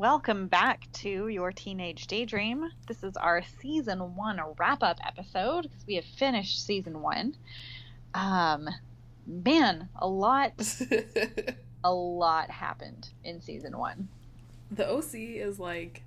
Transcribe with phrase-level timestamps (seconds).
[0.00, 2.70] welcome back to your Teenage Daydream.
[2.86, 7.34] This is our season one wrap up episode because we have finished season one.
[8.14, 8.68] Um,
[9.26, 10.52] man, a lot,
[11.84, 14.08] a lot happened in season one.
[14.70, 16.02] the OC is like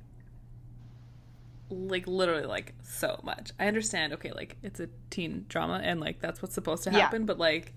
[1.71, 3.52] like literally like so much.
[3.60, 6.99] I understand, okay, like it's a teen drama and like that's what's supposed to Yeah.
[6.99, 7.74] happen, but like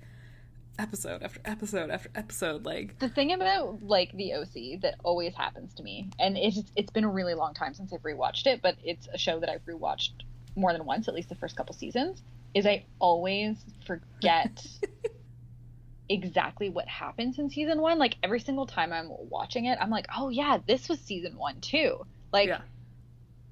[0.78, 5.74] episode after episode after episode, like The thing about like the OC that always happens
[5.74, 8.76] to me, and it's it's been a really long time since I've rewatched it, but
[8.84, 10.10] it's a show that I've rewatched
[10.56, 12.22] more than once, at least the first couple seasons.
[12.54, 14.66] Is I always forget
[16.08, 17.98] exactly what happens in season one.
[17.98, 21.60] Like every single time I'm watching it, I'm like, oh yeah, this was season one
[21.60, 22.04] too.
[22.32, 22.60] Like, Yeah.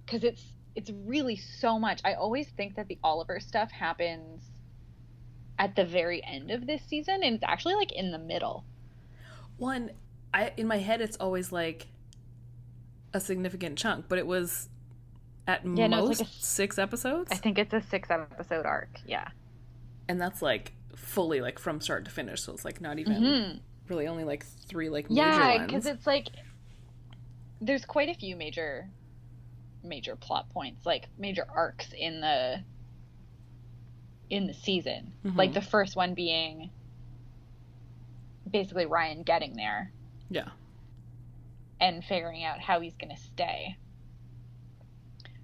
[0.05, 0.45] because it's
[0.77, 2.01] it's really so much.
[2.05, 4.43] I always think that the Oliver stuff happens
[5.61, 8.65] at the very end of this season, and it's actually like in the middle.
[9.59, 9.91] one
[10.35, 11.87] I in my head it's always like
[13.13, 14.69] a significant chunk, but it was
[15.47, 17.31] at Yeah, most it's like a- six episodes.
[17.31, 19.01] I think it's a six episode arc.
[19.07, 19.29] Yeah.
[20.09, 23.61] and that's like fully like from start to finish, so it's like not even Mhm.
[23.89, 26.29] really only like three like major Yeah, because it's like
[27.61, 28.89] there's quite a few major
[29.83, 32.63] major plot points, like major arcs in the
[34.31, 35.13] in the season.
[35.25, 35.37] Mhm.
[35.37, 36.71] Like the first one being
[38.51, 39.93] basically Ryan getting there
[40.29, 40.49] yeah.
[41.81, 43.77] and figuring out how he's going to stay.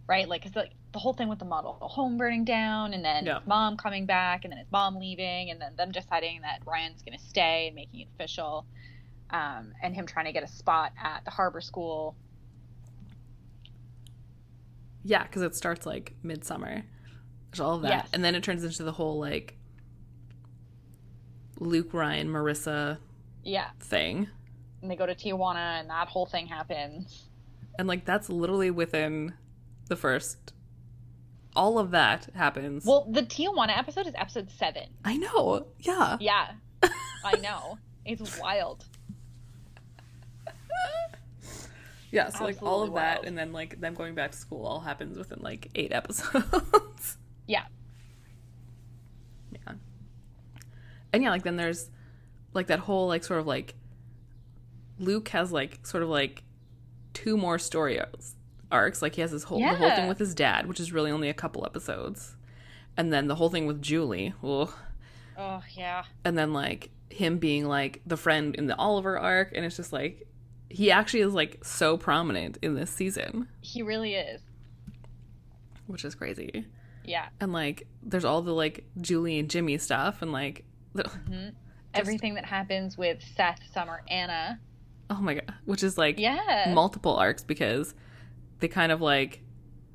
[0.08, 0.28] Right?
[0.28, 3.26] Like, 'cause like the whole thing with the model the home burning down, and then
[3.26, 3.38] Yeah.
[3.40, 7.02] his mom coming back, and then his mom leaving, and then them deciding that Ryan's
[7.02, 8.66] going to stay and making it official,
[9.30, 12.16] um, and him trying to get a spot at the harbor school.
[15.04, 16.84] Yeah, because it starts like midsummer.
[17.56, 17.88] There's all of that.
[17.88, 18.08] Yes.
[18.12, 19.56] And then it turns into the whole like
[21.58, 22.98] Luke, Ryan, Marissa
[23.42, 23.70] Yeah.
[23.80, 24.28] thing.
[24.82, 27.24] And they go to Tijuana, and that whole thing happens.
[27.78, 29.32] And like that's literally within
[29.88, 30.52] the first
[31.54, 32.84] all of that happens.
[32.84, 34.88] Well, the Tijuana episode is episode seven.
[35.02, 35.66] I know.
[35.80, 36.18] Yeah.
[36.20, 36.52] Yeah.
[37.24, 37.78] I know.
[38.04, 38.84] It's wild.
[42.12, 44.64] Yeah, so like all Absolutely of that and then like them going back to school
[44.64, 47.18] all happens within like eight episodes.
[47.46, 47.64] Yeah.
[49.52, 49.74] yeah.
[51.12, 51.90] And yeah, like then there's
[52.54, 53.74] like that whole like sort of like
[54.98, 56.42] Luke has like sort of like
[57.14, 58.00] two more story
[58.70, 59.02] arcs-.
[59.02, 61.28] Like he has this whole the whole thing with his dad, which is really only
[61.28, 62.36] a couple episodes.
[62.96, 64.32] And then the whole thing with Julie.
[64.42, 64.70] Ugh.
[65.38, 66.04] Oh, yeah.
[66.24, 69.92] And then like him being like the friend in the Oliver arc and it's just
[69.92, 70.26] like
[70.68, 74.40] he actually is like so prominent in this season, He really is.
[75.86, 76.64] which is crazy.
[77.06, 77.28] Yeah.
[77.40, 81.10] And like there's all the like Julie and Jimmy stuff and like the,
[81.94, 84.60] Everything that happens with Seth, Summer, Anna.
[85.08, 86.72] oh my god, which is like Yeah.
[86.74, 87.94] multiple arcs because
[88.60, 89.42] they kind of like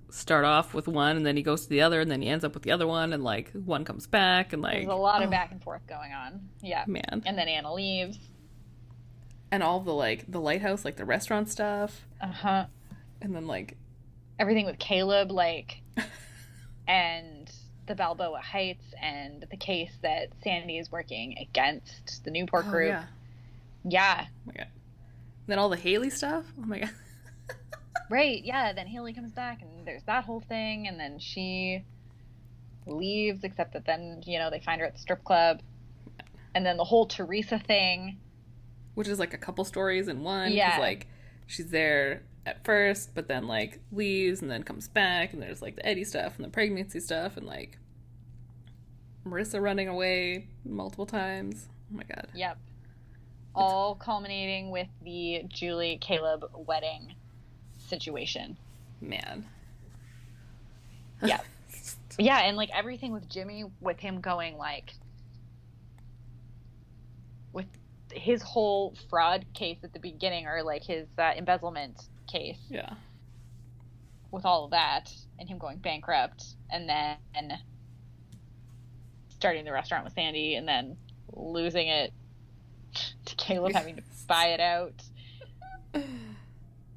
[0.10, 2.44] start off with one and then he goes to the other and then he ends
[2.44, 5.22] up with the other one and like one comes back and like There's a lot
[5.22, 6.50] of oh, back and forth going on.
[6.62, 6.84] Yeah.
[6.88, 8.18] man And then Anna leaves.
[9.52, 12.66] and all the like the lighthouse like the restaurant stuff Uh huh.
[13.22, 13.78] and then like
[14.40, 15.84] Everything with Caleb, like,
[16.88, 17.52] and
[17.88, 22.90] the Balboa Heights, and the case that Sandy is working against the Newport oh, group.
[22.90, 23.06] yeah
[23.84, 24.26] yeah.
[24.28, 24.68] oh my god
[25.48, 26.92] then all the Haley stuff oh my god
[28.12, 28.74] Right, yeah.
[28.74, 31.86] Then Haley comes back, and there's that whole thing, and then she
[32.86, 35.62] leaves, except that then, you know, they find her at the strip club.
[36.54, 38.18] And then the whole Teresa thing.
[38.96, 40.52] which is like a couple stories in one.
[40.52, 40.78] Yeah.
[40.78, 41.08] like
[41.48, 45.76] she's there at first but then like leaves and then comes back and there's like
[45.76, 47.78] the Eddie stuff and the pregnancy stuff and like
[49.26, 52.58] Marissa running away multiple times oh my god Yep.
[53.54, 57.16] All culminating with the Julie Caleb wedding
[57.78, 58.58] situation.
[59.02, 59.46] man
[61.24, 61.42] Yeah.
[62.20, 64.94] Yeah, and like everything with Jimmy, with him going like,
[67.54, 67.68] with
[68.12, 72.94] his whole fraud case at the beginning, or like his uh, embezzlement case, yeah
[74.32, 77.60] with all of that, and him going bankrupt, and then
[79.30, 80.98] starting the restaurant with Sandy, and then
[81.34, 82.14] losing it
[83.26, 85.04] to Caleb having to buy it out.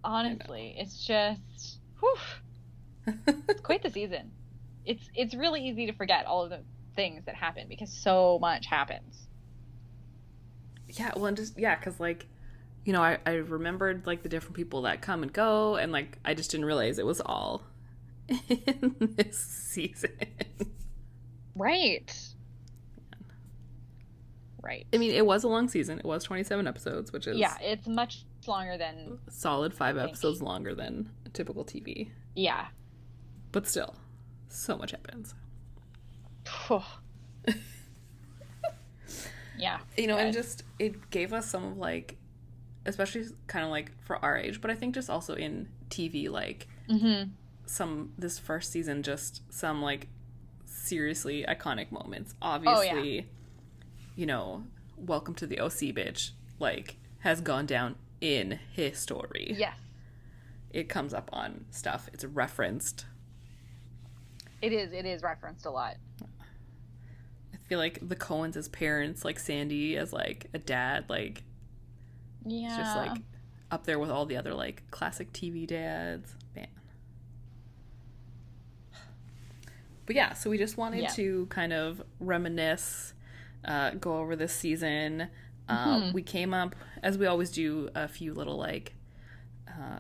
[0.05, 3.15] Honestly, it's just, whew,
[3.49, 4.31] it's quite the season.
[4.85, 6.61] It's it's really easy to forget all of the
[6.95, 9.27] things that happen because so much happens.
[10.89, 12.27] yeah well and just yeah because like
[12.85, 16.19] you know I, I remembered like the different people that come and go and like
[16.25, 17.63] i just didn't realize it was all
[18.49, 20.11] in this season
[21.57, 22.13] Right.
[24.61, 24.87] right.
[24.93, 26.01] I mean, it was a long season.
[26.01, 30.75] It was 27 episodes, which is Yeah, it's much longer than solid five episodes longer
[30.75, 32.11] than typical TV.
[32.35, 32.67] yeah.
[33.53, 33.95] But still,
[34.49, 35.33] so much happens.
[39.57, 39.79] yeah.
[39.97, 42.17] You know, and just it gave us some of like,
[42.87, 46.69] especially kind of like for our age, but I think just also in TV, like
[46.89, 47.31] Mm-hmm.
[47.67, 50.09] some this first season, just some like
[50.67, 52.35] seriously iconic moments.
[52.43, 53.27] Obviously,
[54.17, 54.65] you know,
[54.97, 59.55] Welcome to the OC, bitch, like has gone down in history.
[59.59, 59.77] Yes.
[60.71, 62.09] It comes up on stuff.
[62.13, 63.07] It's referenced.
[64.63, 64.93] It is.
[64.93, 65.97] It is referenced a lot.
[67.53, 71.43] I feel like the Cohens as parents, like Sandy as like a dad, like
[72.45, 72.67] Yeah.
[72.69, 73.23] it's just like
[73.71, 76.35] up there with all the other like classic TV dads.
[76.55, 76.69] Man.
[80.07, 81.09] But yeah, so we just wanted Yeah.
[81.11, 83.15] to kind of reminisce,
[83.65, 85.29] uh, go over this season.
[85.69, 86.13] Uh, Mhm.
[86.13, 88.95] We came up, as we always do, a few little like
[89.67, 89.99] uh,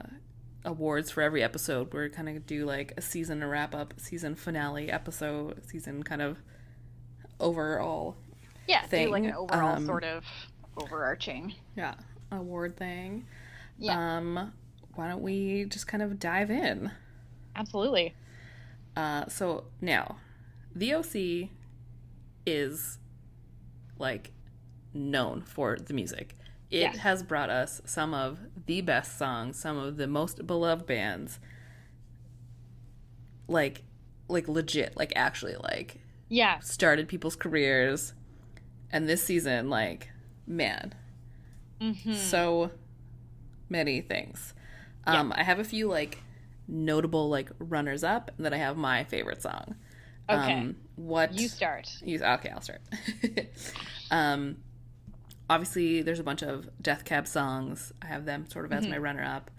[0.64, 1.92] awards for every episode.
[1.92, 6.22] We're kind of do like a season to wrap up, season finale episode, season kind
[6.22, 6.38] of
[7.40, 8.16] overall
[8.68, 8.86] yeah.
[8.86, 10.24] Do like an overall um, sort of
[10.76, 11.54] overarching.
[11.76, 11.94] yeah
[12.34, 13.26] award thing.
[13.78, 14.16] Yeah.
[14.18, 14.52] Um,
[14.94, 16.90] why don't we just kind of dive in?
[17.56, 18.14] Absolutely.
[18.96, 20.16] Uh, so now,
[20.74, 21.50] the OC
[22.46, 22.98] is
[23.98, 24.32] like
[24.92, 26.34] known for the music.
[26.70, 26.98] It Yes.
[26.98, 31.38] has brought us some of the best songs, some of the most beloved bands.
[33.46, 33.82] Like,
[34.28, 36.58] like legit, like actually, like Yeah.
[36.60, 38.14] started people's careers.
[38.90, 40.10] And this season, like,
[40.46, 40.94] man,
[41.84, 42.14] Mm-hmm.
[42.14, 42.70] so
[43.68, 44.54] many things.
[45.06, 46.18] Um, I have a few like
[46.66, 49.74] notable like runners up, and then I have my favorite song.
[50.30, 50.54] Okay.
[50.54, 51.90] Um, what you start.
[52.02, 52.80] you- okay, I'll start.
[54.10, 54.56] um,
[55.50, 57.92] obviously, there's a bunch of Death Cab songs.
[58.02, 58.92] I have them sort of as Mm-hmm.
[58.92, 59.50] my runner up.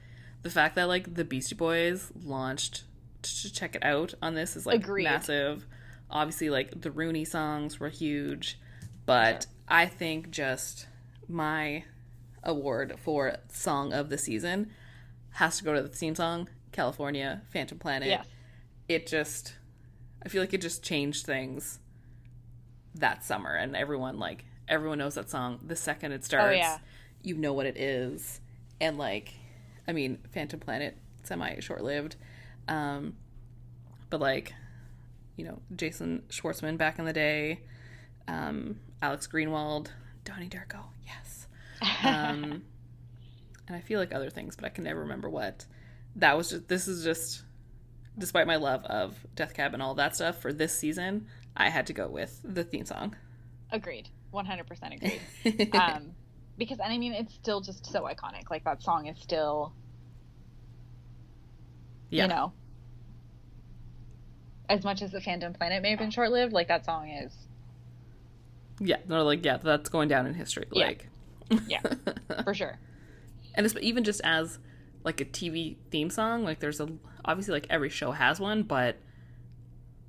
[0.41, 2.83] The fact that like the Beastie Boys launched
[3.21, 5.03] to check it out on this is like Agreed.
[5.05, 5.65] massive.
[6.09, 8.59] Obviously, like the Rooney songs were huge,
[9.05, 10.85] but I think just
[11.27, 11.83] my
[12.45, 14.71] award for song of the season.
[15.31, 18.07] Has to go to the theme song, California, Phantom Planet.
[18.07, 18.25] Yes.
[18.87, 19.55] it just
[20.25, 21.79] I feel like it just changed things
[22.95, 23.53] that summer.
[23.53, 26.47] And everyone like everyone knows that song the second it starts.
[26.47, 26.77] Oh, yeah.
[27.21, 28.39] you know what it is.
[28.79, 29.33] And like
[29.87, 32.15] I mean Phantom Planet semi short lived
[32.67, 33.15] um
[34.11, 34.53] but like
[35.35, 37.61] you know Jason Schwartzman back in the day.
[38.27, 39.91] Um Alex Greenwald
[40.23, 41.34] Donnie Darko yes
[42.03, 42.63] um
[43.67, 45.65] and I feel like other things but I can never remember what
[46.15, 47.43] that was just this is just
[48.17, 51.87] despite my love of Death Cab and all that stuff for this season, I had
[51.87, 53.15] to go with the theme song.
[53.71, 54.09] Agreed.
[54.33, 55.75] 100% agreed.
[55.75, 56.11] um,
[56.57, 58.49] because, and I mean, it's still just so iconic.
[58.49, 59.73] Like, that song is still,
[62.09, 62.53] yeah, you know,
[64.69, 67.33] as much as the Phantom Planet may have been short lived, like, that song is,
[68.79, 70.65] yeah, they're like, yeah, that's going down in history.
[70.71, 70.87] Yeah.
[70.87, 71.09] Like,
[71.67, 71.81] yeah,
[72.43, 72.77] for sure.
[73.55, 74.59] and it's, even just as
[75.03, 76.87] like a TV theme song, like there's a
[77.23, 78.97] obviously like every show has one, but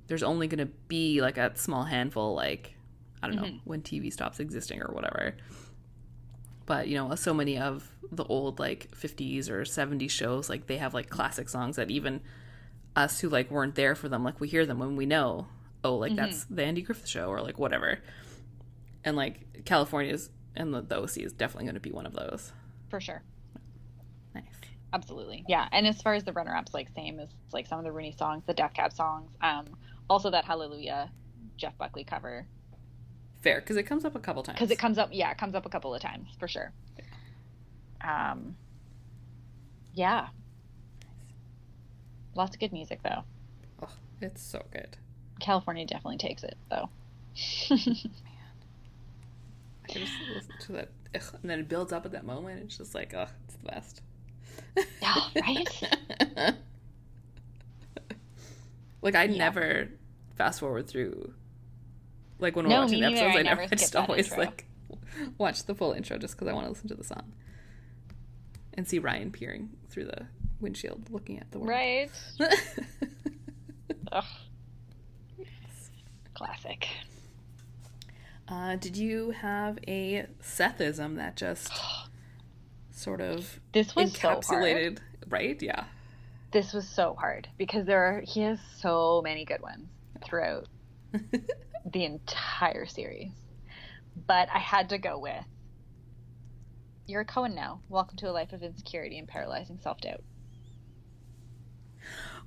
[0.07, 2.73] there's only gonna be like a small handful, like
[3.21, 3.59] I don't know Mhm.
[3.65, 5.35] when TV stops existing or whatever.
[6.65, 10.77] But you know, so many of the old like 50s or 70s shows, like they
[10.77, 12.21] have like classic songs that even
[12.95, 15.47] us who like weren't there for them, like we hear them when we know,
[15.83, 17.99] oh, like that's the Andy Griffith show or like whatever.
[19.03, 22.51] And like California's and the, the OC is definitely going to be one of those.
[22.89, 23.21] For sure.
[24.35, 24.43] Nice.
[24.93, 25.45] Absolutely.
[25.47, 25.67] Yeah.
[25.71, 28.13] And as far as the runner ups, like, same as like some of the Rooney
[28.17, 29.65] songs, the Death Cab songs, um,
[30.09, 31.11] also that Hallelujah
[31.57, 32.47] Jeff Buckley cover.
[33.41, 34.57] Fair, because it comes up a couple times.
[34.57, 36.71] Because it comes up, yeah, it comes up a couple of times for sure.
[38.01, 38.55] Um,
[39.93, 40.27] yeah.
[42.35, 43.23] Lots of good music, though.
[43.81, 43.89] Oh,
[44.21, 44.97] it's so good.
[45.39, 46.89] California definitely takes it, though.
[49.89, 52.61] I just listen to that, ugh, and then it builds up at that moment.
[52.65, 54.01] It's just like, oh, it's the best.
[55.01, 56.55] Yeah, right?
[59.01, 59.37] like I Yeah.
[59.37, 59.89] never
[60.35, 61.33] fast forward through.
[62.39, 64.43] Like when we're No, watching the episodes, I I, never, I just always intro.
[64.45, 64.65] like
[65.37, 67.33] watch the full intro just because I want to listen to the song
[68.73, 70.27] and see Ryan peering through the
[70.59, 71.69] windshield, looking at the world.
[71.71, 72.11] right?
[74.11, 74.23] Ugh.
[76.35, 76.87] Classic.
[78.47, 81.71] Uh, did you have a Sethism that just
[82.91, 84.41] sort of This was so hard.
[84.43, 84.97] encapsulated?
[85.29, 85.61] right?
[85.61, 85.85] Yeah.
[86.51, 89.87] This was so hard because there are, he has so many good ones
[90.23, 90.67] throughout
[91.91, 93.31] the entire series.
[94.25, 95.43] but I had to go with
[97.05, 97.81] You're a Cohen now.
[97.89, 100.23] Welcome to a life of insecurity and paralyzing self doubt.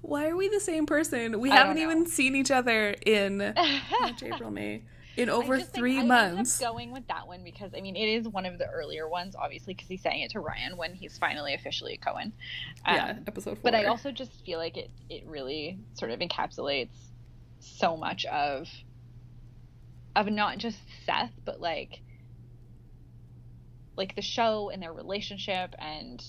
[0.00, 1.38] Why are we the same person?
[1.40, 3.36] We I haven't even seen each other in
[4.00, 4.82] March, April, May.
[5.20, 6.58] In over I just think three I ended up months.
[6.58, 9.74] going with that one because I mean it is one of the earlier ones, obviously,
[9.74, 12.32] because he's saying it to Ryan when he's finally officially a Cohen.
[12.84, 13.62] Um, yeah, episode four.
[13.62, 16.96] but I also just feel like it it really sort of encapsulates
[17.58, 18.68] so much of
[20.16, 22.00] of not just Seth, but like
[23.96, 26.24] like the show and their relationship and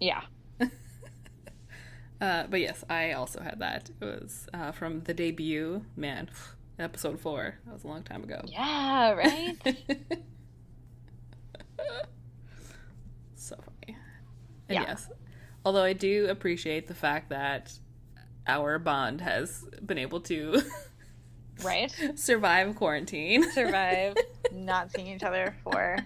[0.00, 0.22] yeah.
[2.20, 3.90] Uh, but yes, I also had that.
[4.00, 5.84] It was uh, from the debut.
[5.96, 6.30] Man,
[6.78, 7.54] episode four.
[7.66, 8.40] That was a long time ago.
[8.46, 9.56] Yeah, right?
[13.34, 13.96] so funny.
[14.68, 14.82] And Yeah.
[14.88, 15.08] yes,
[15.64, 17.72] although I do appreciate the fact that
[18.46, 20.62] our bond has been able to
[21.64, 21.94] right?
[22.14, 23.50] survive quarantine.
[23.52, 24.14] Survive
[24.52, 25.98] not seeing each other for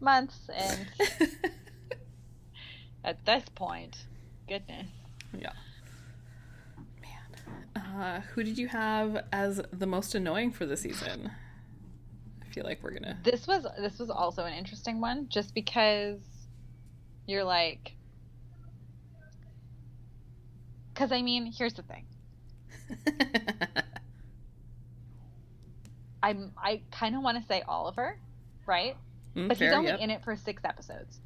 [0.00, 0.86] months and
[3.04, 3.96] at this point,
[4.48, 4.86] goodness.
[5.38, 5.52] yeah.
[7.98, 11.30] Uh, who did you have as the most annoying for the season?
[12.42, 13.18] I feel like we're gonna.
[13.22, 16.20] This was this was also an interesting one just because
[17.26, 17.96] you're like
[20.94, 22.06] cuz I mean, here's the thing.
[26.22, 28.18] I'm I kind of want to say Oliver,
[28.66, 28.96] right?
[29.34, 30.00] Mm, But he's only yep.
[30.00, 31.20] in it for 6 episodes.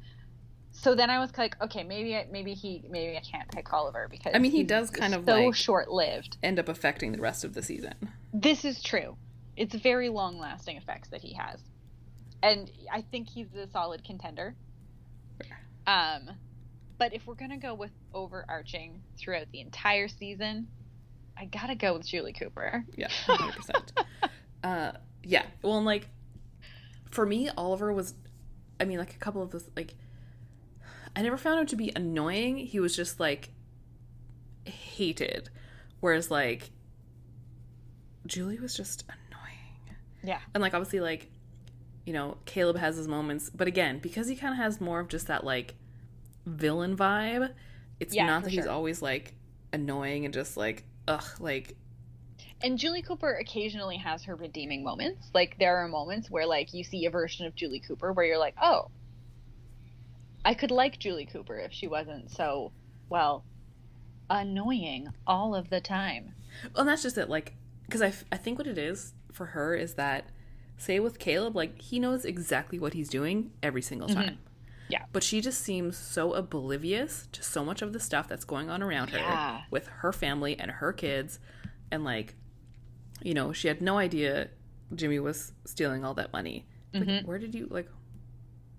[0.77, 4.07] So then I was like, okay, maybe I, maybe he maybe I can't pick Oliver
[4.11, 6.37] because I mean, he does kind of, so like- short-lived.
[6.43, 7.93] end up affecting the rest of the season.
[8.33, 9.15] This is true.
[9.55, 11.61] It's very long-lasting effects that he has,
[12.43, 14.55] and I think he's a solid contender.
[15.87, 16.29] Um,
[16.97, 20.67] but if we're gonna go with overarching throughout the entire season,
[21.37, 22.83] I gotta go with Julie Cooper.
[22.97, 23.93] Yeah, hundred percent.
[24.63, 24.91] Uh,
[25.23, 25.45] yeah.
[25.61, 26.09] Well, and like
[27.09, 28.13] for me, Oliver was.
[28.79, 29.93] I mean, like a couple of this, like
[31.15, 32.57] I never found him to be annoying.
[32.57, 33.51] He was just like
[34.65, 35.49] hated,
[35.99, 36.71] whereas like
[38.25, 39.97] Julie was just annoying.
[40.23, 40.39] Yeah.
[40.53, 41.31] And like obviously like
[42.05, 45.07] you know, Caleb has his moments, but again, because he kind of has more of
[45.07, 45.75] just that like
[46.45, 47.51] villain vibe,
[47.99, 49.33] it's Yeah, not that he's always like
[49.73, 51.75] annoying and just like ugh, like
[52.61, 55.29] And Julie Cooper occasionally has her redeeming moments.
[55.33, 58.37] Like there are moments where like you see a version of Julie Cooper where you're
[58.37, 58.89] like, "Oh,
[60.45, 62.71] I could like Julie Cooper if she wasn't so
[63.09, 63.43] well
[64.29, 66.33] annoying all of the time."
[66.73, 67.29] Well, and that's just it.
[67.29, 70.29] Like, because I, f- I think what it is for her is that,
[70.77, 74.23] say with Caleb, like he knows exactly what he's doing every single time.
[74.35, 74.35] Mm-hmm.
[74.87, 75.03] Yeah.
[75.11, 78.83] But she just seems so oblivious to so much of the stuff that's going on
[78.83, 79.61] around her Yeah.
[79.71, 81.39] with her family and her kids,
[81.91, 82.35] and like,
[83.23, 84.49] you know, she had no idea
[84.93, 86.65] Jimmy was stealing all that money.
[86.93, 87.89] Like, where did you like?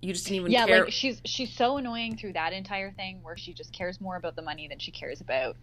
[0.01, 0.85] You just didn't even yeah, care.
[0.85, 4.37] like she's she's so annoying through that entire thing where she just cares more about
[4.37, 5.57] the money than she cares about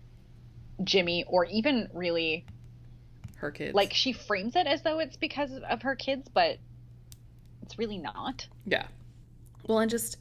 [0.83, 2.45] Jimmy or even really
[3.35, 3.75] her kids.
[3.75, 6.57] like she frames it as though it's because of her kids, but
[7.61, 8.47] it's really not.
[8.65, 8.87] Yeah.
[9.67, 10.17] Well, and just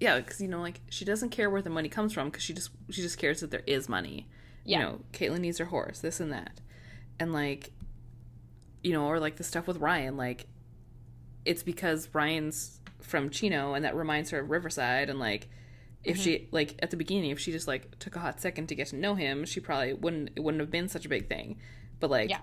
[0.00, 2.54] yeah, because you know, like she doesn't care where the money comes from because she
[2.54, 4.26] just she just cares that there is money.
[4.64, 4.78] Yeah.
[4.78, 6.60] You know, Caitlyn needs her horse, this and that,
[7.18, 7.70] and like,
[8.82, 10.46] you know, or like the stuff with Ryan, like,
[11.44, 15.48] it's because Ryan's from Chino and that reminds her of Riverside, and like,
[16.02, 16.22] if Mm-hmm.
[16.22, 18.88] she like at the beginning, if she just like took a hot second to get
[18.88, 21.58] to know him, she probably wouldn't it wouldn't have been such a big thing,
[21.98, 22.40] but like, Yeah.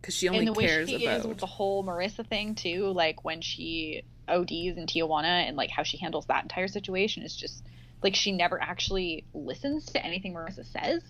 [0.00, 2.54] because she only and the way cares she about is with the whole Marissa thing
[2.54, 7.22] too, like when she ODs in Tijuana and like how she handles that entire situation
[7.22, 7.64] is just
[8.02, 11.02] like she never actually listens to anything Marissa says.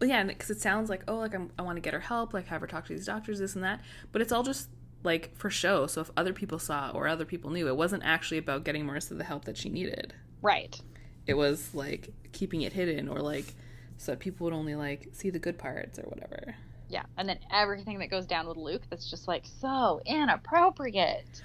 [0.00, 2.34] Well, yeah, because it sounds like oh, like I'm, I want to get her help,
[2.34, 3.80] like have her talk to these doctors, this and that.
[4.10, 4.68] But it's all just
[5.04, 5.86] like for show.
[5.86, 9.16] So if other people saw or other people knew, it wasn't actually about getting Marissa
[9.16, 10.14] the help that she needed.
[10.40, 10.80] Right.
[11.26, 13.54] It was like keeping it hidden or like
[13.96, 16.54] so that people would only like see the good parts or whatever.
[16.88, 17.04] Yeah.
[17.16, 21.42] And then everything that goes down with Luke that's just like so inappropriate.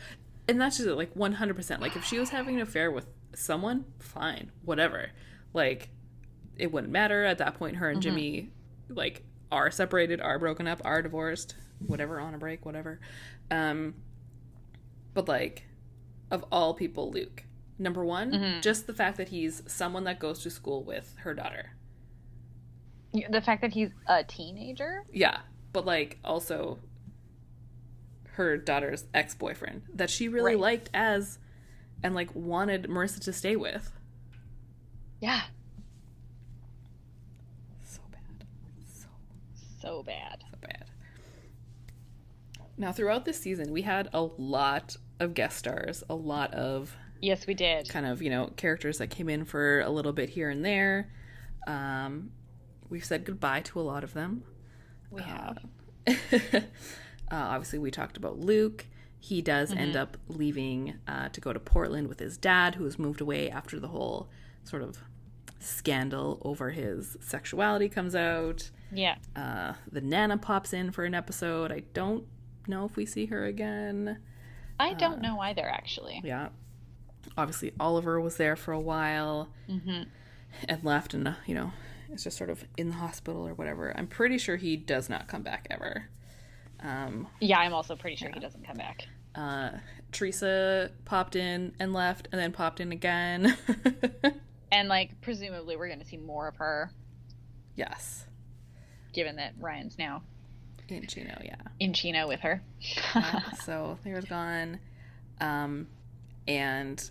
[0.48, 1.82] And that's just like 100%.
[1.82, 5.12] Like if she was having an affair with someone, fine, whatever.
[5.54, 5.90] Like
[6.58, 7.78] it wouldn't matter at that point.
[7.78, 8.10] Her and mm-hmm.
[8.10, 8.52] Jimmy
[8.90, 13.00] like are separated, are broken up, are divorced, whatever, on a break, whatever.
[13.52, 13.96] Um,
[15.14, 15.64] but like,
[16.32, 17.44] of all people, Luke.
[17.80, 21.74] Number one, just the fact that he's someone that goes to school with her daughter.
[23.30, 25.04] The fact that he's a teenager.
[25.14, 25.38] Yeah,
[25.74, 26.80] but like also
[28.32, 30.60] her daughter's ex boyfriend that she really Right.
[30.62, 31.38] liked as
[32.04, 33.92] and like wanted Marissa to stay with.
[35.20, 35.42] Yeah.
[39.88, 40.44] So bad.
[40.52, 40.86] So, bad.
[42.78, 47.48] Now, throughout this season, we had a lot of guest stars, a lot of Yes,
[47.48, 47.90] we did.
[47.90, 51.12] kind of, you know, characters that came in for a little bit here and there.
[51.66, 52.32] Um,
[52.90, 54.44] we've said goodbye to a lot of them.
[55.10, 55.58] We have.
[56.08, 56.62] uh,
[57.32, 58.86] obviously, we talked about Luke.
[59.20, 63.00] He does end up leaving uh, to go to Portland with his dad, who has
[63.00, 64.30] moved away after the whole
[64.64, 65.00] sort of
[65.60, 68.70] scandal over his sexuality comes out.
[68.92, 69.16] Yeah.
[69.36, 71.72] Uh, the Nana pops in for an episode.
[71.72, 72.26] I don't
[72.68, 74.20] know if we see her again.
[74.80, 76.22] I don't know either, actually.
[76.24, 76.50] Yeah.
[77.38, 80.04] Obviously, Oliver was there for a while hmm
[80.70, 81.72] and left, and, uh, you know,
[82.12, 83.94] is just sort of in the hospital or whatever.
[83.98, 86.08] I'm pretty sure he does not come back ever.
[86.80, 89.08] Um, Yeah, I'm also pretty sure he doesn't come back.
[89.36, 89.72] uh,
[90.14, 93.58] Teresa popped in and left, and then popped in again.
[94.72, 96.92] And, like, presumably we're going to see more of her,
[97.76, 98.26] yes.
[99.14, 100.24] given that Ryan's now
[100.90, 101.56] In Chino, yeah.
[101.80, 102.62] in Chino with her.
[103.16, 104.80] Yeah, so there's gone.
[105.40, 105.88] Um,
[106.48, 107.10] and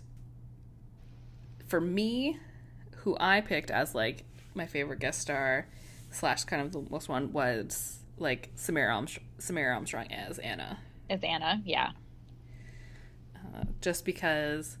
[1.67, 2.37] for me,
[2.97, 4.23] who I picked as like
[4.53, 5.67] my favorite guest star
[6.11, 11.21] slash kind of the most one was like Samaire Armstrong, Samaire Armstrong as Anna, Is
[11.23, 11.91] Anna, yeah.
[13.35, 14.77] uh, just because.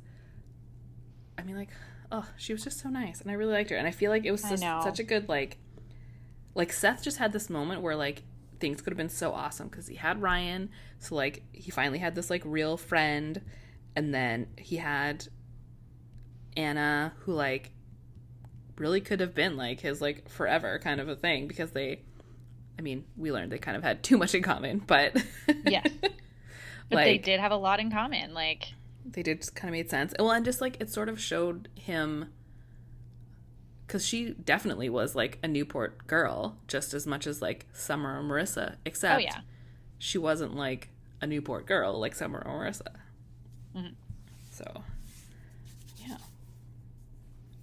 [1.37, 1.69] I mean, like,
[2.11, 4.25] oh, she was just so nice, and I really liked her, and I feel like
[4.25, 5.57] it was just such a good like.
[6.55, 8.23] Like Seth just had this moment where like
[8.59, 12.15] things could have been so awesome because he had Ryan, so like he finally had
[12.15, 13.41] this like real friend,
[13.95, 15.27] and then he had
[16.55, 17.71] Anna, who like
[18.77, 22.01] really could have been like his like forever kind of a thing because they,
[22.77, 25.15] I mean, we learned they kind of had too much in common, but
[25.65, 25.83] yeah.
[26.89, 28.33] But like they did have a lot in common.
[28.33, 28.71] Like,
[29.11, 30.13] they did kind of made sense.
[30.19, 32.29] Well, and just like it sort of showed him
[33.85, 38.23] because she definitely was like a Newport girl just as much as like Summer or
[38.23, 39.39] Marissa, except oh, yeah.
[39.97, 40.89] she wasn't like
[41.21, 42.95] a Newport girl like Summer or Marissa.
[43.75, 43.93] Mhm.
[44.51, 44.83] So,
[46.05, 46.17] yeah.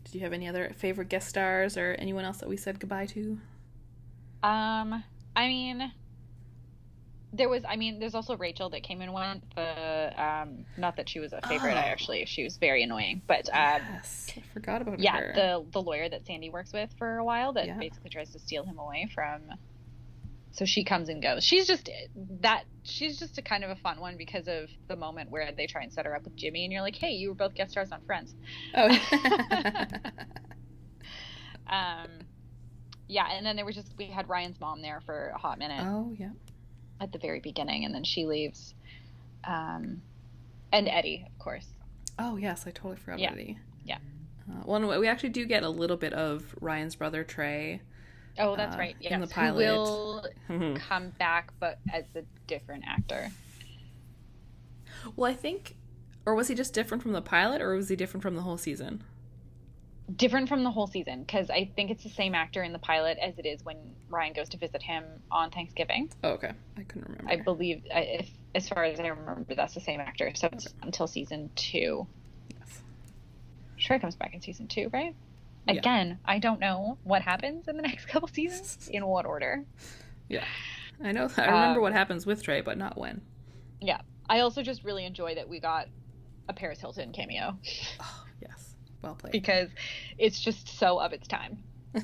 [0.04, 3.06] Did you have any other favorite guest stars or anyone else that we said goodbye
[3.06, 3.38] to?
[4.42, 5.04] Um,
[5.36, 5.92] I mean,
[7.36, 7.62] there was.
[7.68, 9.44] I mean, there's also Rachel that came and went.
[9.54, 11.74] But um, not that she was a favorite.
[11.74, 11.92] I Oh.
[11.92, 13.22] actually, she was very annoying.
[13.26, 15.32] But um, yes, I forgot about yeah, her.
[15.34, 17.78] the the lawyer that Sandy works with for a while that Yeah.
[17.78, 19.42] basically tries to steal him away from.
[20.52, 21.42] So she comes and goes.
[21.42, 21.90] She's just
[22.42, 22.62] that.
[22.84, 25.82] She's just a kind of a fun one because of the moment where they try
[25.82, 27.90] and set her up with Jimmy, and you're like, "Hey, you were both guest stars
[27.90, 28.34] on Friends."
[28.76, 28.88] oh.
[31.66, 32.08] Um,
[33.08, 35.82] yeah, and then there was just we had Ryan's mom there for a hot minute.
[35.82, 36.30] oh yeah.
[37.00, 38.74] At the very beginning, and then she leaves.
[39.44, 40.02] Um,
[40.72, 41.66] and Eddie, of course.
[42.18, 43.32] Oh yes, I totally forgot Yeah.
[43.32, 43.58] Eddie.
[43.84, 43.98] Yeah.
[44.50, 47.80] Uh, well, we actually do get a little bit of Ryan's brother Trey.
[48.38, 48.96] Oh, that's Uh, right.
[49.00, 49.66] in Yes, the who pilot.
[49.66, 50.26] will
[50.88, 53.30] come back, but as a different actor.
[55.16, 55.76] Well, I think,
[56.26, 58.56] or was he just different from the pilot, or was he different from the whole
[58.56, 59.04] season?
[60.14, 63.16] Different from the whole season, because I think it's the same actor in the pilot
[63.22, 63.76] as it is when
[64.10, 66.10] Ryan goes to visit him on Thanksgiving.
[66.22, 67.30] Oh, okay, I couldn't remember.
[67.32, 70.30] I believe, I- if as far as I remember, that's the same actor.
[70.34, 72.06] So it's until season two.
[72.58, 72.82] Yes.
[73.78, 75.16] Troy comes back in season two, right?
[75.66, 75.72] Yeah.
[75.78, 79.64] Again, I don't know what happens in the next couple seasons, in what order.
[80.28, 80.44] Yeah,
[81.02, 81.30] I know.
[81.38, 83.22] I remember Um, what happens with Trey, but not when.
[83.80, 85.88] Yeah, I also just really enjoy that we got
[86.46, 87.56] a Paris Hilton cameo
[88.00, 88.23] Oh,
[89.04, 89.32] well played.
[89.32, 89.68] because
[90.18, 91.58] it's just so of its time.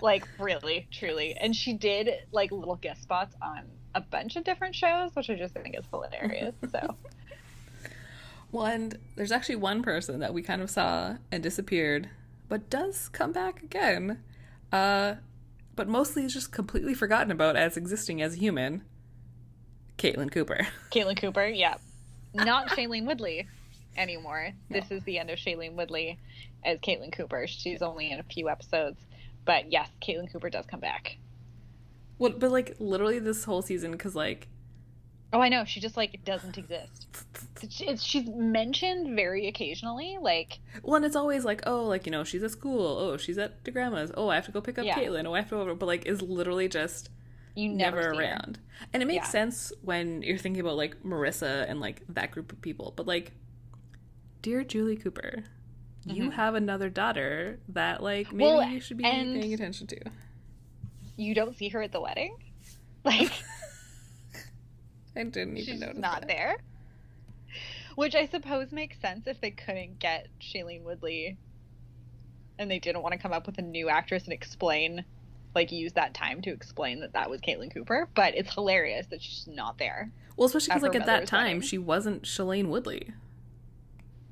[0.00, 1.34] like really, truly.
[1.34, 3.62] And she did like little guest spots on
[3.94, 6.54] a bunch of different shows, which I just think is hilarious.
[6.70, 6.96] So
[8.52, 12.10] Well, and there's actually one person that we kind of saw and disappeared,
[12.48, 14.22] but does come back again.
[14.70, 15.14] Uh,
[15.74, 18.82] but mostly is just completely forgotten about as existing as a human.
[19.96, 20.66] Caitlin Cooper.
[20.90, 21.76] Caitlin Cooper, yeah.
[22.34, 23.48] Not Shailene Woodley
[23.96, 24.52] anymore.
[24.70, 26.18] This is the end of Shailene Woodley
[26.64, 27.46] as Caitlin Cooper.
[27.46, 29.00] She's only in a few episodes.
[29.44, 31.16] But yes, Caitlin Cooper does come back.
[32.18, 34.48] Well, but like literally this whole season, because like
[35.34, 35.64] Oh, I know.
[35.64, 37.06] She just like doesn't exist.
[37.62, 42.22] It's, she's mentioned very occasionally, like Well, and it's always like, oh, like, you know,
[42.22, 42.98] she's at school.
[42.98, 44.12] Oh, she's at the grandma's.
[44.14, 44.98] Oh, I have to go pick up Yeah.
[44.98, 45.24] Caitlin.
[45.26, 45.74] Oh, I have to go.
[45.74, 47.08] But, like, is literally just
[47.54, 48.22] you never, never, see her.
[48.24, 48.58] around.
[48.92, 49.30] And it makes Yeah.
[49.30, 52.92] sense when you're thinking about, like, Marissa and, like, that group of people.
[52.94, 53.32] But, like,
[54.42, 55.44] dear Julie Cooper,
[56.04, 56.32] you Mhm.
[56.32, 60.00] have another daughter that, like, maybe Well, you should be paying attention to.
[61.16, 62.36] You don't see her at the wedding,
[63.04, 63.30] like
[65.16, 65.98] I didn't even she's notice.
[65.98, 66.28] not that.
[66.28, 66.56] there.
[67.94, 71.36] Which I suppose makes sense if they couldn't get Shailene Woodley,
[72.58, 75.04] and they didn't want to come up with a new actress and explain
[75.54, 79.20] like use that time to explain that that was Caitlin Cooper, but it's hilarious that
[79.20, 80.10] she's not there.
[80.34, 81.60] Well, especially because At like at that time wedding.
[81.60, 83.10] she wasn't Shailene Woodley.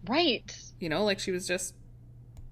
[0.09, 0.55] Right.
[0.79, 1.75] You know, like she was just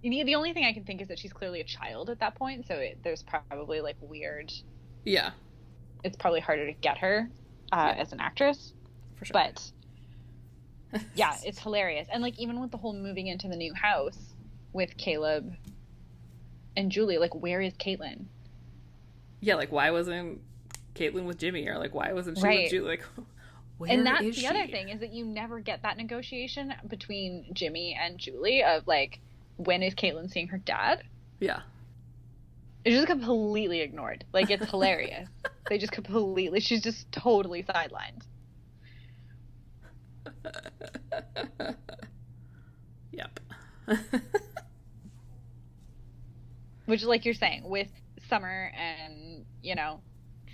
[0.02, 2.66] The, only thing I can think is that she's clearly a child at that point,
[2.66, 4.52] so it, there's probably like weird.
[5.04, 5.30] yeah,
[6.04, 7.28] It's probably harder to get her
[7.72, 8.02] uh, Yeah.
[8.02, 8.74] as an actress,
[9.16, 9.32] for sure.
[9.34, 9.70] but
[11.14, 12.06] yeah, it's hilarious.
[12.12, 14.34] And like even with the whole moving into the new house
[14.72, 15.54] with Caleb
[16.76, 18.24] and Julie, like where is Caitlin?
[19.40, 20.40] yeah, like why wasn't
[20.94, 22.62] Caitlin with Jimmy or like why wasn't she Right.
[22.64, 22.88] with Julie?
[22.88, 23.04] Like,
[23.78, 27.96] where and that's the other thing is that you never get that negotiation between Jimmy
[28.00, 29.20] and Julie of like
[29.56, 31.02] when is Caitlin seeing her dad?
[31.40, 31.60] Yeah,
[32.84, 34.24] It's just completely ignored.
[34.32, 35.28] Like it's hilarious.
[35.68, 38.22] they just completely she's just totally sidelined.
[43.12, 43.40] yep.
[46.86, 47.88] Which like you're saying, with
[48.28, 50.00] Summer and, you know,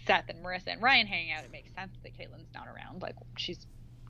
[0.07, 3.03] Seth and Marissa and Ryan hanging out, it makes sense that Caitlin's not around.
[3.03, 3.67] Like she's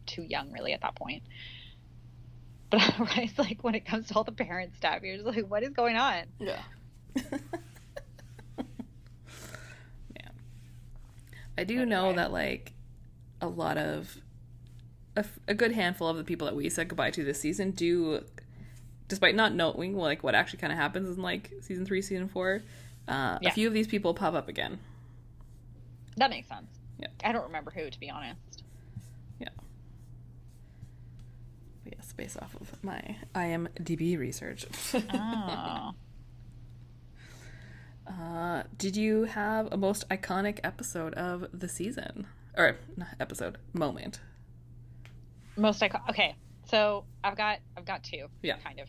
[0.06, 1.22] too young really at that point.
[2.70, 5.62] But otherwise, like when it comes to all the parent stuff, you're just like, what
[5.62, 6.24] is going on?
[6.38, 6.60] Yeah.
[8.56, 10.32] Man.
[11.58, 12.16] I do But know anyway.
[12.16, 12.72] that like
[13.40, 14.16] a lot of
[15.16, 17.70] a, f- a good handful of the people that we said goodbye to this season
[17.72, 18.24] do
[19.06, 22.62] despite not knowing like what actually kind of happens in like season 3 season 4
[23.06, 23.48] uh, Yeah.
[23.48, 24.78] a few of these people pop up again
[26.16, 26.68] That makes sense.
[26.98, 27.08] Yeah.
[27.24, 28.62] I don't remember who, to be honest.
[29.40, 29.48] Yeah.
[31.84, 34.66] But yes based off of my IMDb research
[35.12, 35.94] Oh.
[38.06, 42.76] uh, did you have a most iconic episode of the season or
[43.18, 44.20] episode moment
[45.56, 46.08] most iconic.
[46.10, 46.36] Okay,
[46.68, 48.26] so I've got I've got two.
[48.42, 48.56] Yeah.
[48.58, 48.88] Kind of.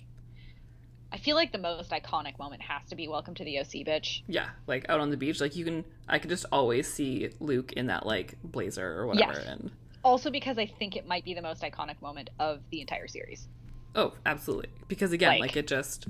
[1.16, 4.24] I feel like the most iconic moment has to be "Welcome to the OC, bitch."
[4.28, 7.72] Yeah, like out on the beach, like you can, I can just always see Luke
[7.72, 9.32] in that like blazer or whatever.
[9.34, 9.46] Yes.
[9.48, 9.72] And
[10.04, 13.48] Also because I think it might be the most iconic moment of the entire series.
[13.96, 16.08] oh, absolutely, because again, like, Like- it just,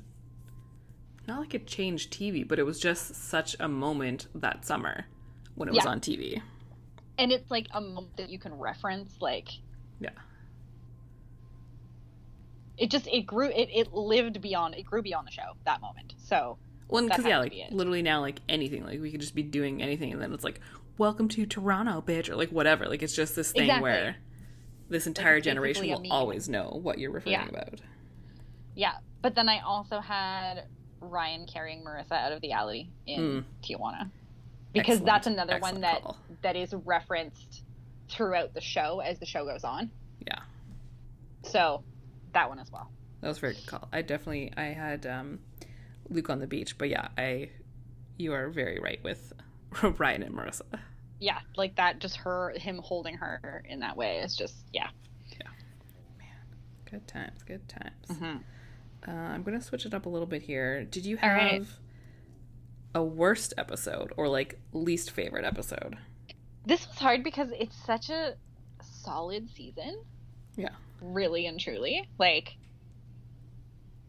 [1.28, 5.06] not like it changed TV, but it was just such a moment that summer
[5.54, 6.42] when it was on TV.
[7.20, 9.22] And it's like a moment that you can reference.
[9.22, 9.50] Like
[10.00, 10.10] Yeah,
[12.78, 16.14] it just it grew it, it lived beyond it grew beyond the show that moment.
[16.18, 16.58] So
[16.88, 19.82] well, because yeah, like be literally now, like anything, like we could just be doing
[19.82, 20.60] anything, and then it's like,
[20.98, 22.86] "Welcome to Toronto, bitch," or like whatever.
[22.88, 23.82] Like it's just this thing Exactly.
[23.84, 24.16] where
[24.90, 27.48] this entire it's generation will always know what you're referring Yeah.
[27.50, 27.82] about.
[28.76, 30.66] yeah, but then I also had
[31.02, 33.44] Ryan carrying Marissa out of the alley in Mm.
[33.64, 34.10] Tijuana
[34.74, 36.18] because Excellent, that's another excellent one that call.
[36.44, 37.64] that is referenced
[38.10, 39.90] throughout the show as the show goes on.
[40.28, 40.40] Yeah.
[41.44, 41.84] So
[42.36, 42.92] that one as well.
[43.22, 43.90] That was a very good call.
[43.92, 45.40] I definitely I had um,
[46.10, 47.50] Luke on the beach, but yeah, I
[48.18, 49.34] you are very right with
[49.98, 50.80] Ryan and Marissa.
[51.20, 52.00] Yeah, like that.
[52.00, 54.90] Just her, him holding her in that way is just yeah.
[55.32, 55.48] Yeah,
[56.20, 56.28] man,
[56.90, 58.08] good times, good times.
[58.10, 58.44] Mhm.
[59.08, 60.84] Uh, I'm gonna switch it up a little bit here.
[60.84, 61.66] Did you have right.
[62.94, 65.98] a worst episode or like least favorite episode?
[66.66, 68.36] This was hard because it's such a
[68.82, 70.04] solid season.
[70.56, 70.70] Yeah.
[71.02, 72.56] Really and truly, like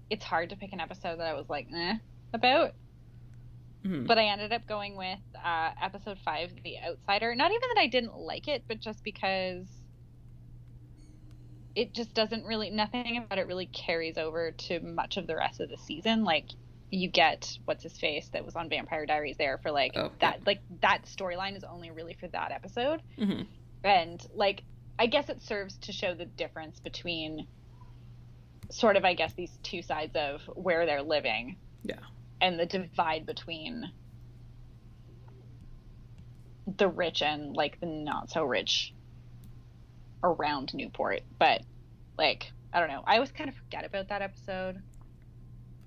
[0.09, 1.95] it's hard to pick an episode that I was like, eh,
[2.33, 2.73] about.
[3.85, 4.07] Mhm.
[4.07, 7.35] But I ended up going with uh, episode five, The Outsider.
[7.35, 9.67] Not even that I didn't like it, but just because
[11.75, 15.61] it just doesn't really, nothing about it really carries over to much of the rest
[15.61, 16.25] of the season.
[16.25, 16.47] Like,
[16.91, 20.47] you get what's his face that was on Vampire Diaries there for like Oh, that,
[20.47, 23.03] like that storyline is only really for that episode.
[23.19, 23.47] Mhm.
[23.85, 24.63] And like,
[24.99, 27.47] I guess it serves to show the difference between
[28.71, 31.99] sort of, I guess, these two sides of where they're living Yeah.
[32.41, 33.93] and the divide between
[36.79, 38.93] the rich and like the not so rich
[40.25, 41.21] around Newport.
[41.39, 41.63] But
[42.19, 43.03] like, I don't know.
[43.07, 44.83] I always kind of forget about that episode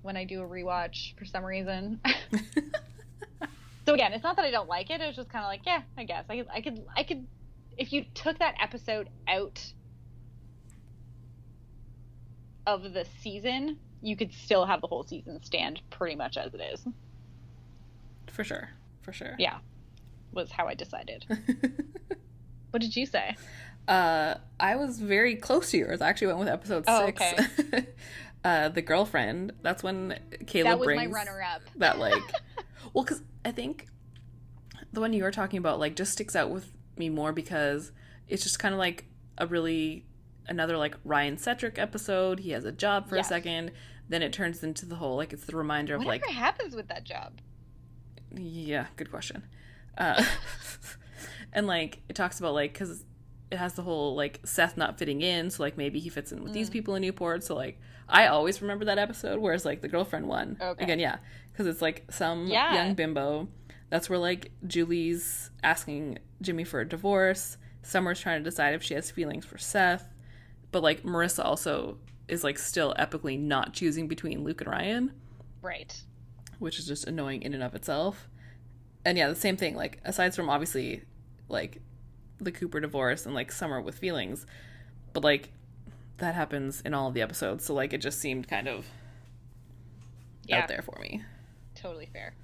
[0.02, 2.00] when I do a rewatch for some reason.
[3.86, 5.00] so again, it's not that I don't like it.
[5.00, 7.26] It's just kind of like, yeah, I guess I could, I could, I could.
[7.76, 9.72] If you took that episode out
[12.66, 16.60] of the season, you could still have the whole season stand pretty much as it
[16.60, 16.84] is.
[18.28, 18.70] For sure.
[19.02, 19.34] For sure.
[19.38, 19.58] Yeah,
[20.32, 21.24] was how I decided.
[22.70, 23.34] What did you say?
[23.88, 26.00] uh, I was very close to yours.
[26.00, 27.20] I actually went with episode Oh, six.
[27.20, 27.86] okay.
[28.44, 29.54] uh, the girlfriend.
[29.62, 31.62] That's when Caleb that was brings my runner-up.
[31.78, 32.22] that like
[32.94, 33.86] well because i think
[34.92, 37.90] the one you were talking about like just sticks out with me more because
[38.28, 39.06] it's just kind of like
[39.38, 40.04] a really
[40.46, 43.26] another like ryan Cetrick episode he has a job for Yes.
[43.26, 43.72] a second
[44.08, 46.74] then it turns into the whole like it's the reminder of Whatever like what happens
[46.76, 47.40] with that job?
[48.34, 49.42] Yeah, good question.
[49.98, 50.22] Uh,
[51.52, 53.04] and like it talks about like because
[53.50, 56.42] it has the whole like Seth not fitting in, so like maybe he fits in
[56.42, 56.54] with Mm.
[56.54, 57.42] these people in Newport.
[57.44, 60.82] So like I always remember that episode, whereas like the girlfriend one Okay.
[60.84, 61.18] again, yeah,
[61.52, 62.74] because it's like some Yeah.
[62.74, 63.48] young bimbo.
[63.90, 67.56] That's where like Julie's asking Jimmy for a divorce.
[67.82, 70.12] Summer's trying to decide if she has feelings for Seth,
[70.70, 71.98] but like Marissa also
[72.28, 75.12] is like still epically not choosing between Luke and Ryan
[75.62, 76.02] Right.
[76.58, 78.28] which is just annoying in and of itself.
[79.04, 79.74] And yeah, the same thing.
[79.74, 81.02] Like aside from obviously,
[81.48, 81.80] like
[82.38, 84.46] the Cooper divorce and like Summer with feelings,
[85.12, 85.50] but like
[86.18, 87.64] that happens in all of the episodes.
[87.64, 88.86] So like it just seemed kind of
[90.46, 90.60] Yeah.
[90.60, 91.24] out there for me.
[91.74, 92.34] Totally fair.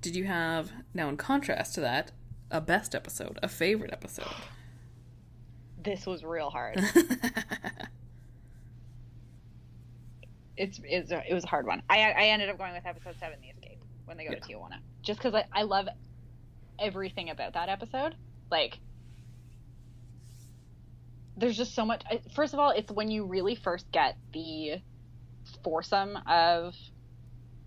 [0.00, 2.12] Did you have now in contrast to that
[2.50, 4.26] a best episode, a favorite episode?
[5.82, 6.76] This was real hard.
[10.58, 11.82] it's, it's it was a hard one.
[11.88, 14.80] I I ended up going with episode seven, the escape, when they go to Tijuana,
[15.00, 15.88] just because I, I love
[16.78, 18.14] everything about that episode.
[18.50, 18.78] Like,
[21.38, 22.02] there's just so much.
[22.34, 24.82] First of all, it's when you really first get the
[25.64, 26.74] foursome of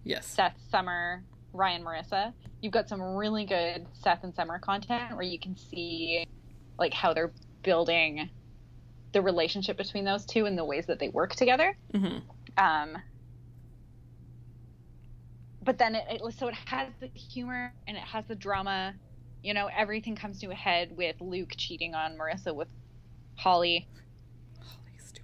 [0.03, 0.27] yes.
[0.27, 2.33] Seth, Summer, Ryan, Marissa.
[2.61, 6.25] You've got some really good Seth and Summer content where you can see
[6.79, 8.29] like how they're building
[9.13, 11.75] the relationship between those two and the ways that they work together.
[11.93, 12.17] hmm
[12.57, 12.97] Um,
[15.63, 18.93] but then it, it so it has the humor and it has the drama.
[19.43, 22.67] You know, everything comes to a head with Luke cheating on Marissa with
[23.35, 23.87] Holly.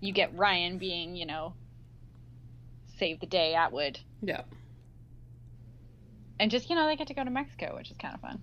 [0.01, 1.55] You get Ryan being, you know,
[2.97, 3.99] save the day Atwood.
[4.21, 4.41] Yeah.
[6.39, 8.41] And just you know they get to go to Mexico, which is kind of fun,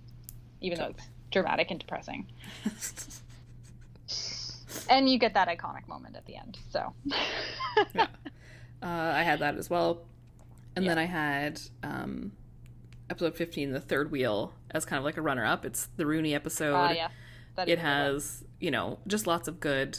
[0.61, 2.27] even though it's dramatic and depressing.
[4.89, 6.57] And you get that iconic moment at the end.
[6.69, 6.93] So
[7.93, 8.07] yeah.
[8.81, 10.03] Uh, I had that as well.
[10.75, 10.91] And Yeah.
[10.91, 12.31] then I had um,
[13.09, 15.65] episode 15, The Third Wheel, as kind of like a runner up.
[15.65, 16.75] It's the Rooney episode.
[16.75, 17.07] Ah, yeah,
[17.57, 17.85] it a good one.
[17.85, 19.97] has, you know, just lots of good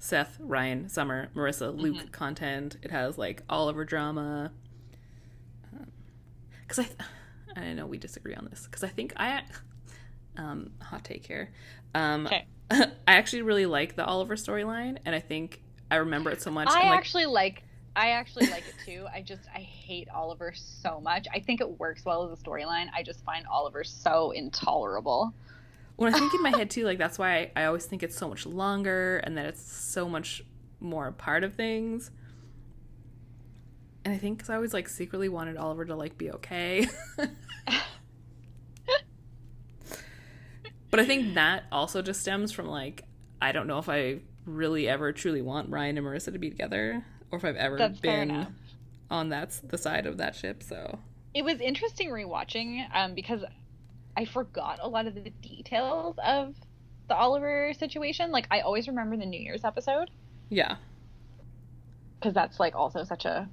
[0.00, 2.08] Seth, Ryan, Summer, Marissa, Luke Mm-hmm.
[2.08, 2.76] content.
[2.82, 4.50] It has like Oliver drama.
[6.66, 6.86] Because
[7.56, 8.64] I, I know we disagree on this.
[8.64, 9.42] Because I think I,
[10.36, 11.52] um, hot take here.
[11.94, 12.46] Um, Okay.
[12.70, 16.68] I actually really like the Oliver storyline, and I think I remember it so much.
[16.68, 17.62] I like, actually like.
[17.94, 19.06] I actually like it too.
[19.12, 21.26] I just I hate Oliver so much.
[21.32, 22.88] I think it works well as a storyline.
[22.94, 25.32] I just find Oliver so intolerable.
[25.94, 28.16] when I think in my head too, like that's why I, I always think it's
[28.16, 30.42] so much longer and that it's so much
[30.78, 32.10] more a part of things.
[34.06, 36.86] And I think because I always like secretly wanted Oliver to like be okay.
[40.92, 43.02] but I think that also just stems from like
[43.42, 47.04] I don't know if I really ever truly want Ryan and Marissa to be together,
[47.32, 48.46] or if I've ever That's been
[49.10, 50.62] on that the side of that ship.
[50.62, 51.00] So
[51.34, 53.42] It was interesting rewatching um, because
[54.16, 56.54] I forgot a lot of the details of
[57.08, 58.30] the Oliver situation.
[58.30, 60.12] Like I always remember the New Year's episode.
[60.48, 60.76] yeah,
[62.20, 63.48] because that's like also such a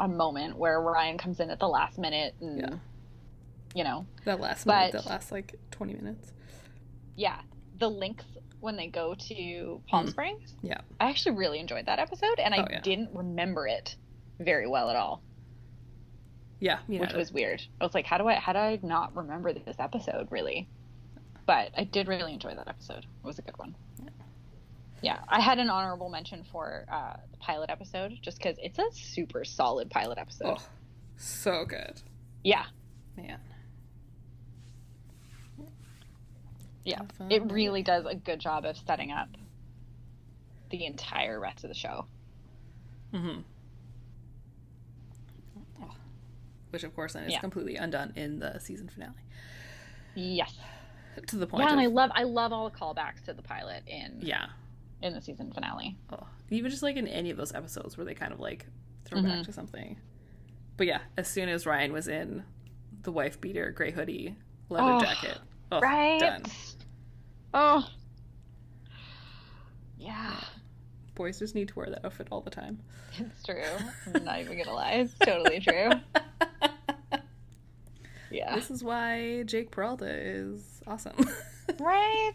[0.00, 2.74] a moment where Ryan comes in at the last minute and Yeah.
[3.74, 6.32] you know that last minute, But- that last like twenty minutes.
[7.16, 7.40] yeah
[7.78, 8.24] the links
[8.60, 10.10] when they go to Palm Mm.
[10.10, 10.80] Springs Yeah.
[11.00, 12.80] I actually really enjoyed that episode and I Oh, yeah.
[12.80, 13.96] didn't remember it
[14.40, 15.22] very well at all
[16.60, 19.14] Yeah, me which was weird I was like how do I how do I not
[19.16, 20.68] remember this episode really
[21.46, 23.74] but I did really enjoy that episode it was a good one
[25.02, 28.90] yeah I had an honorable mention for uh, the pilot episode just because it's a
[28.92, 30.62] super solid pilot episode Oh,
[31.16, 32.00] so good,
[32.44, 32.66] yeah
[33.16, 33.38] man.
[36.84, 39.28] Yeah, it really does a good job of setting up
[40.70, 42.06] the entire rest of the show.
[43.12, 43.40] Mm-hmm.
[45.82, 45.90] Oh.
[46.70, 47.40] Which, of course, then is Yeah.
[47.40, 49.12] completely undone in the season finale.
[50.14, 50.56] Yes.
[51.26, 53.82] To the point Yeah, and I love I love all the callbacks to the pilot
[53.86, 54.46] in yeah.
[55.02, 55.96] In the season finale.
[56.10, 56.26] Oh.
[56.50, 58.66] Even just like in any of those episodes where they kind of like
[59.04, 59.24] throw Mhm.
[59.24, 59.96] back to something.
[60.76, 62.42] But yeah, as soon as Ryan was in
[63.02, 64.34] the wife beater, gray hoodie,
[64.68, 65.38] leather Oh, jacket,
[65.72, 66.20] oh, right?
[66.20, 66.42] done.
[67.54, 67.88] Oh.
[69.98, 70.40] Yeah,
[71.14, 72.78] Boys just need to wear that outfit all the time.
[73.18, 73.64] it's true.
[74.14, 74.92] I'm not even gonna lie.
[74.92, 75.90] It's totally true.
[78.30, 78.54] Yeah.
[78.54, 81.16] This is why Jake Peralta is awesome.
[81.80, 82.34] Right?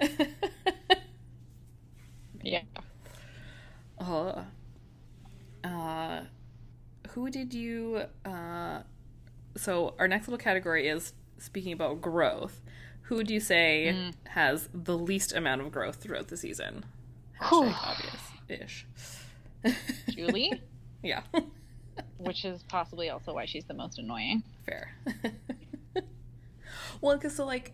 [2.44, 2.62] Yeah.
[4.00, 4.44] Oh.
[5.62, 6.22] Uh,
[7.10, 8.02] who did you?
[8.24, 8.80] Uh,
[9.56, 12.60] so our next little category is speaking about growth.
[13.02, 14.14] Who do you say Mm.
[14.30, 16.84] has the least amount of growth throughout the season?
[17.40, 18.86] Obvious ish.
[20.10, 20.60] Julie?
[21.02, 21.22] yeah.
[22.18, 24.42] which is possibly also why she's the most annoying.
[24.66, 24.94] Fair.
[27.00, 27.72] well, because so like,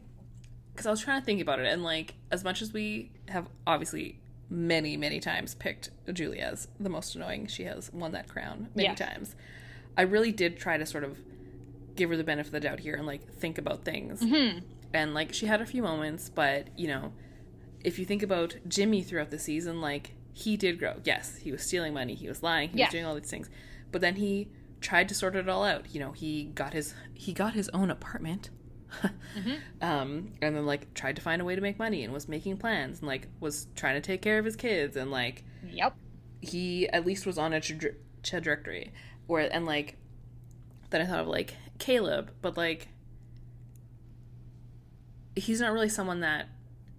[0.73, 3.47] because I was trying to think about it, and like, as much as we have
[3.67, 4.19] obviously
[4.51, 8.89] many, many times picked Julia as the most annoying, she has won that crown many
[8.89, 8.99] Yes.
[8.99, 9.37] times.
[9.97, 11.19] I really did try to sort of
[11.95, 14.21] give her the benefit of the doubt here and like think about things.
[14.21, 14.59] Mm-hmm.
[14.93, 17.13] And like, she had a few moments, but you know,
[17.85, 20.95] if you think about Jimmy throughout the season, like he did grow.
[21.05, 22.89] Yes, he was stealing money, he was lying, he Yes.
[22.89, 23.49] was doing all these things,
[23.93, 24.49] but then he
[24.81, 25.85] tried to sort it all out.
[25.95, 28.51] You know, he got his he got his own apartment.
[29.83, 32.57] Um, and then like tried to find a way to make money and was making
[32.57, 35.95] plans and like was trying to take care of his kids and like Yep.
[36.41, 38.93] he at least was on a tra- trajectory
[39.27, 39.97] where and like
[40.91, 42.89] then i thought of like caleb but like
[45.37, 46.49] he's not really someone that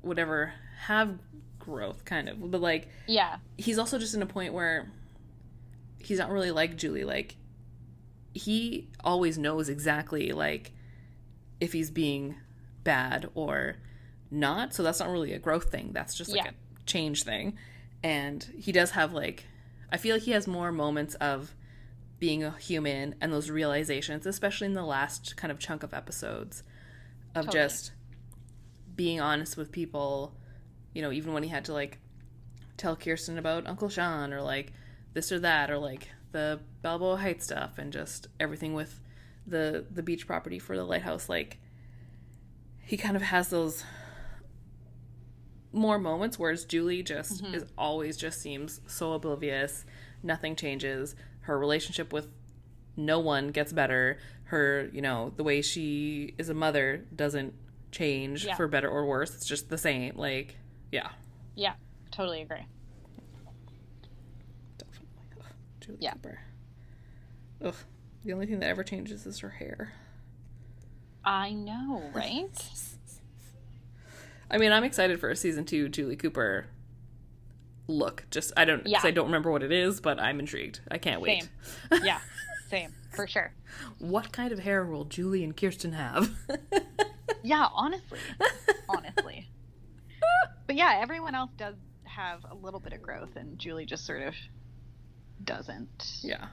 [0.02, 0.54] would ever
[0.86, 1.18] have
[1.60, 3.38] growth kind of but like Yeah.
[3.58, 4.90] he's also just in a point where
[6.00, 7.36] he's not really like julie like
[8.34, 10.72] he always knows exactly like
[11.62, 12.36] if he's being
[12.84, 13.76] bad or
[14.30, 16.50] not so that's not really a growth thing that's just like Yeah.
[16.52, 17.58] a change thing
[18.04, 19.46] and he does have like
[19.92, 21.54] i feel like he has more moments of
[22.20, 26.64] being a human and those realizations especially in the last kind of chunk of episodes
[27.36, 27.64] of Totally.
[27.64, 27.92] just
[28.96, 30.34] being honest with people
[30.94, 32.00] you know even when he had to like
[32.78, 34.74] tell kirsten about uncle sean or like
[35.14, 39.00] this or that or like the balboa heights stuff and just everything with
[39.48, 41.58] the the beach property for the lighthouse like
[42.80, 43.84] he kind of has those
[45.74, 47.56] more moments whereas julie just mm-hmm.
[47.56, 49.86] is always just seems so oblivious.
[50.24, 51.16] Nothing changes.
[51.42, 52.28] Her relationship with
[52.96, 54.20] no one gets better.
[54.46, 57.54] Her you know the way she is a mother doesn't
[57.92, 58.56] change Yeah.
[58.56, 59.34] for better or worse.
[59.34, 60.16] It's just the same.
[60.18, 60.58] Like
[60.92, 61.10] yeah.
[61.56, 61.74] Yeah.
[62.12, 62.66] Totally agree.
[64.78, 65.08] definitely.
[65.40, 65.46] Ugh,
[65.80, 66.14] julie Yeah.
[66.14, 66.40] cooper.
[67.64, 67.76] Ugh
[68.24, 69.94] the only thing that ever changes is her hair
[71.24, 72.50] I know, right?
[74.50, 76.66] I mean, I'm excited for a season two Julie Cooper
[77.88, 78.26] look.
[78.32, 79.02] Just I don't, Yeah.
[79.04, 80.80] I don't remember what it is, but I'm intrigued.
[80.90, 81.48] I can't wait.
[81.92, 82.02] Same.
[82.04, 82.20] yeah.
[82.70, 82.94] Same.
[83.16, 83.54] For sure.
[84.00, 86.32] What kind of hair will Julie and Kirsten have?
[87.44, 88.20] Yeah, honestly.
[88.90, 89.50] honestly.
[90.68, 94.22] But yeah, everyone else does have a little bit of growth, and Julie just sort
[94.22, 94.36] of
[95.44, 96.20] doesn't.
[96.24, 96.48] yeah.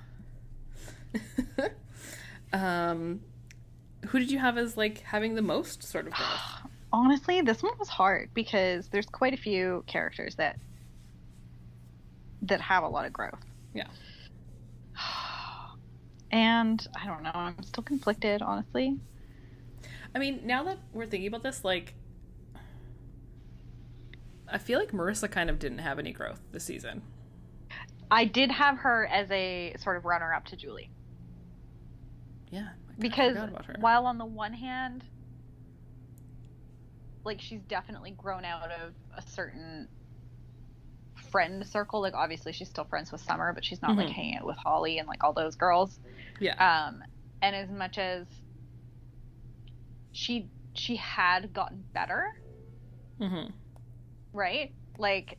[2.53, 3.21] um,
[4.09, 6.29] who did you have as like having the most sort of growth?
[6.93, 10.57] Honestly, this one was hard because there's quite a few characters that
[12.43, 13.45] that have a lot of growth.
[13.75, 13.89] Yeah.
[16.31, 18.99] And I don't know, I'm still conflicted, honestly.
[20.15, 21.95] I mean, now that we're thinking about this, like,
[24.47, 27.01] I feel like Marissa kind of didn't have any growth this season.
[28.11, 30.91] I did have her as a sort of runner up to Julie.
[32.51, 33.75] Yeah, because forgot about her.
[33.81, 35.05] while on the one hand
[37.25, 39.89] like she's definitely grown out of a certain
[41.31, 44.15] friend circle like obviously she's still friends with summer but she's not like Mhm.
[44.15, 45.99] hanging out with holly and like all those girls
[46.41, 46.55] yeah,
[46.87, 47.03] um
[47.43, 48.27] and as much as
[50.13, 52.25] she she had gotten better
[53.21, 53.51] Mm-hmm.
[54.33, 55.39] right like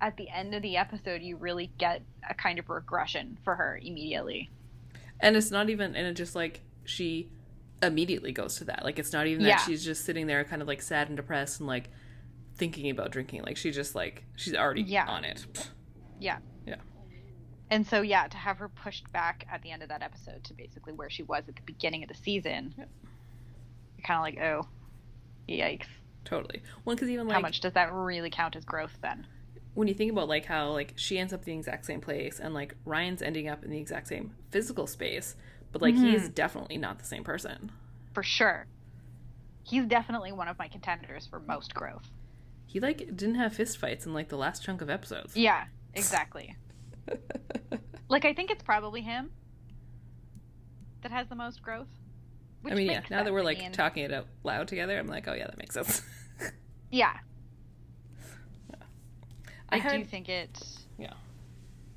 [0.00, 3.78] at the end of the episode you really get a kind of regression for her
[3.82, 4.50] immediately
[5.20, 7.30] And it's not even, and it just like she
[7.82, 8.84] immediately goes to that.
[8.84, 11.60] Like it's not even that she's just sitting there kind of like sad and depressed
[11.60, 11.90] and like
[12.56, 13.42] thinking about drinking.
[13.42, 15.06] Like she just like she's already Yeah.
[15.06, 15.46] on it.
[16.18, 16.38] Yeah.
[16.66, 16.76] Yeah.
[17.70, 20.54] And so yeah, to have her pushed back at the end of that episode to
[20.54, 22.88] basically where she was at the beginning of the season, Yep.
[23.98, 24.68] you're kind of like, oh,
[25.48, 25.86] yikes!
[26.24, 26.62] Totally.
[26.84, 29.26] Well, because even like How much does that really count as growth then?
[29.76, 32.40] When you think about like how like she ends up in the exact same place
[32.40, 35.36] and like Ryan's ending up in the exact same physical space,
[35.70, 36.14] but like Mm-hmm.
[36.14, 37.70] is definitely not the same person.
[38.14, 38.66] For sure,
[39.62, 42.10] he's definitely one of my contenders for most growth.
[42.64, 45.36] He like didn't have fist fights in like the last chunk of episodes.
[45.36, 46.56] Yeah, exactly.
[48.08, 49.30] like I think it's probably him
[51.02, 51.88] that has the most growth.
[52.64, 53.02] I mean, yeah.
[53.10, 55.58] Now that we're like mean, talking it out loud together, I'm like, oh yeah, that
[55.58, 56.00] makes sense.
[56.90, 57.12] yeah,
[59.70, 60.58] I, I do think it.
[60.98, 61.12] Yeah.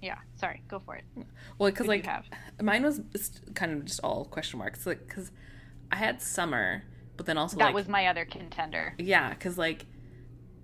[0.01, 0.17] Yeah.
[0.35, 0.61] Sorry.
[0.67, 1.03] Go for it.
[1.57, 4.85] well because Who do you like mine was just kind of just all question marks,
[4.85, 5.31] like because
[5.91, 6.83] I had Summer,
[7.17, 8.93] but then also That like was my other contender.
[8.97, 9.85] yeah, because like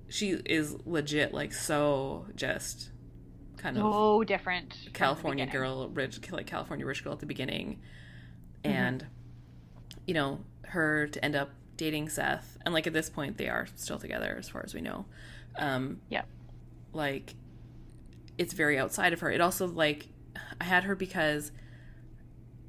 [0.07, 2.91] she is legit like so just
[3.57, 4.77] kind of So different.
[4.93, 7.79] California girl, rich like California rich girl at the beginning,
[8.63, 8.71] Mm-hmm.
[8.77, 9.05] and
[10.07, 13.67] you know her to end up dating Seth, and like at this point they are
[13.75, 15.05] still together as far as we know.
[15.57, 16.23] Um, Yeah.
[16.95, 17.35] Like
[18.37, 19.31] it's very outside of her.
[19.31, 20.07] It also like
[20.59, 21.51] I had her because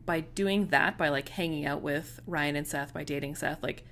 [0.05, 3.85] by doing that, by like hanging out with Ryan and Seth, by dating Seth, like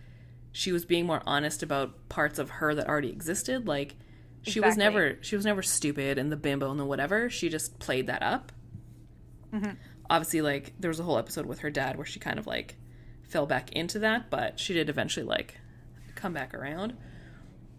[0.52, 3.66] she was being more honest about parts of her that already existed.
[3.66, 3.96] Like
[4.42, 7.28] she was never she was never stupid and the bimbo and the whatever.
[7.30, 8.52] She just played that up.
[9.52, 9.76] Mhm.
[10.08, 12.76] Obviously, like there was a whole episode with her dad where she kind of like
[13.22, 15.58] fell back into that, but she did eventually like
[16.14, 16.96] come back around.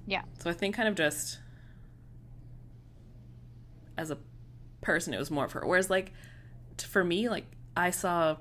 [0.06, 0.24] Yeah.
[0.40, 1.40] So I think kind of just
[3.98, 4.18] as a
[4.82, 5.62] person, it was more of her.
[5.66, 6.12] Whereas like
[6.78, 8.38] t- for me, like I saw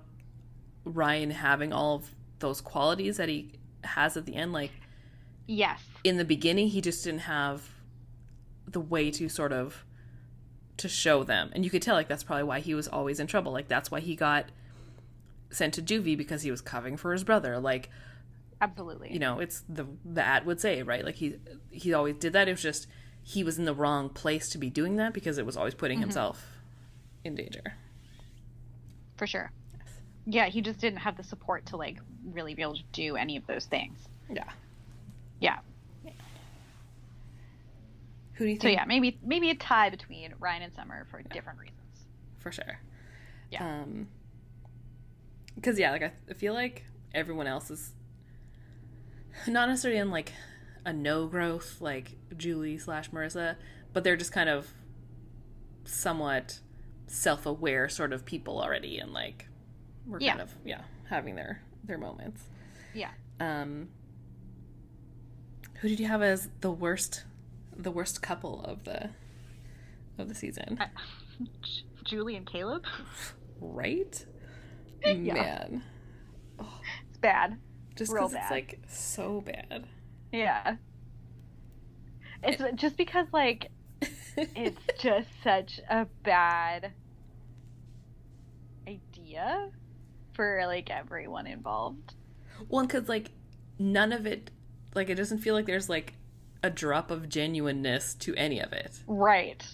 [0.84, 3.52] Ryan having all of those qualities that he
[3.84, 4.52] has at the end.
[4.52, 4.70] Like
[5.46, 5.82] Yes.
[6.04, 7.68] in the beginning, he just didn't have
[8.66, 9.84] the way to sort of
[10.78, 13.26] to show them, and you could tell like that's probably why he was always in
[13.26, 13.52] trouble.
[13.52, 14.46] Like that's why he got
[15.50, 17.58] sent to juvie because he was covering for his brother.
[17.60, 17.90] Like
[18.60, 19.12] Absolutely.
[19.12, 21.36] you know it's the the ad would say right like he
[21.70, 22.86] he always did that it was just
[23.26, 25.98] he was in the wrong place to be doing that because it was always putting
[25.98, 26.46] himself
[27.24, 27.74] in danger
[29.16, 29.50] For sure.
[30.26, 33.36] Yeah, he just didn't have the support to like really be able to do any
[33.36, 33.98] of those things.
[34.30, 34.44] yeah
[35.40, 35.58] Yeah.
[38.34, 38.62] who do you think?
[38.62, 41.78] So yeah, maybe maybe a tie between Ryan and Summer for different reasons.
[42.38, 42.80] for sure
[43.50, 43.82] Yeah.
[43.82, 44.08] um
[45.54, 47.92] because yeah like I, I feel like everyone else is
[49.46, 50.32] not necessarily in like
[50.84, 53.56] a no growth like julie slash marissa
[53.92, 54.68] but they're just kind of
[55.84, 56.60] somewhat
[57.06, 59.48] self-aware sort of people already and like
[60.06, 60.30] we're Yeah.
[60.32, 62.42] kind of yeah having their their moments
[62.94, 63.10] Yeah.
[63.40, 63.88] um
[65.80, 67.24] who did you have as the worst
[67.76, 69.10] the worst couple of the
[70.18, 70.78] of the season
[72.04, 72.84] Julie and Caleb.
[73.60, 74.24] right
[75.04, 75.34] Yeah.
[75.34, 75.82] man
[77.08, 77.58] It's bad.
[77.96, 78.50] just because it's bad.
[78.50, 79.86] like so bad
[80.34, 80.76] Yeah.
[82.42, 82.72] It's eh.
[82.74, 83.70] just because like
[84.36, 86.92] it's just such a bad
[88.86, 89.70] idea
[90.32, 92.14] for like everyone involved.
[92.68, 93.30] well because like
[93.78, 94.50] none of it
[94.94, 96.14] like it doesn't feel like there's like
[96.62, 99.64] a drop of genuineness to any of it Right.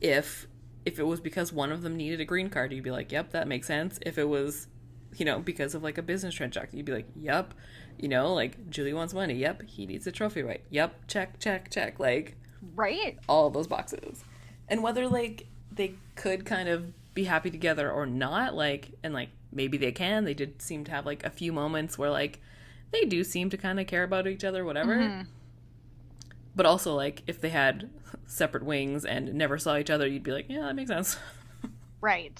[0.00, 0.46] if
[0.84, 3.30] if it was because one of them needed a green card you'd be like yep
[3.32, 4.68] that makes sense if it was
[5.16, 7.54] you know because of like a business transaction you'd be like yep
[7.98, 11.70] you know like julie wants money yep he needs a trophy right yep check check
[11.70, 12.36] check like
[12.74, 13.18] Right.
[13.28, 14.24] all those boxes
[14.68, 19.28] and whether like they could kind of be happy together or not like and like
[19.52, 22.40] maybe they can they did seem to have like a few moments where like
[22.90, 25.26] they do seem to kind of care about each other whatever Mhm.
[26.56, 27.90] but also like if they had
[28.26, 31.16] separate wings and never saw each other you'd be like yeah that makes sense
[32.00, 32.38] Right.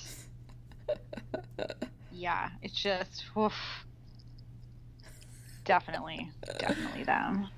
[2.12, 3.55] yeah, it's just oof.
[5.64, 7.48] Definitely, definitely them.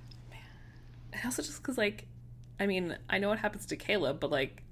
[1.13, 2.07] and also just because like
[2.61, 4.63] i mean i know what happens to caleb but like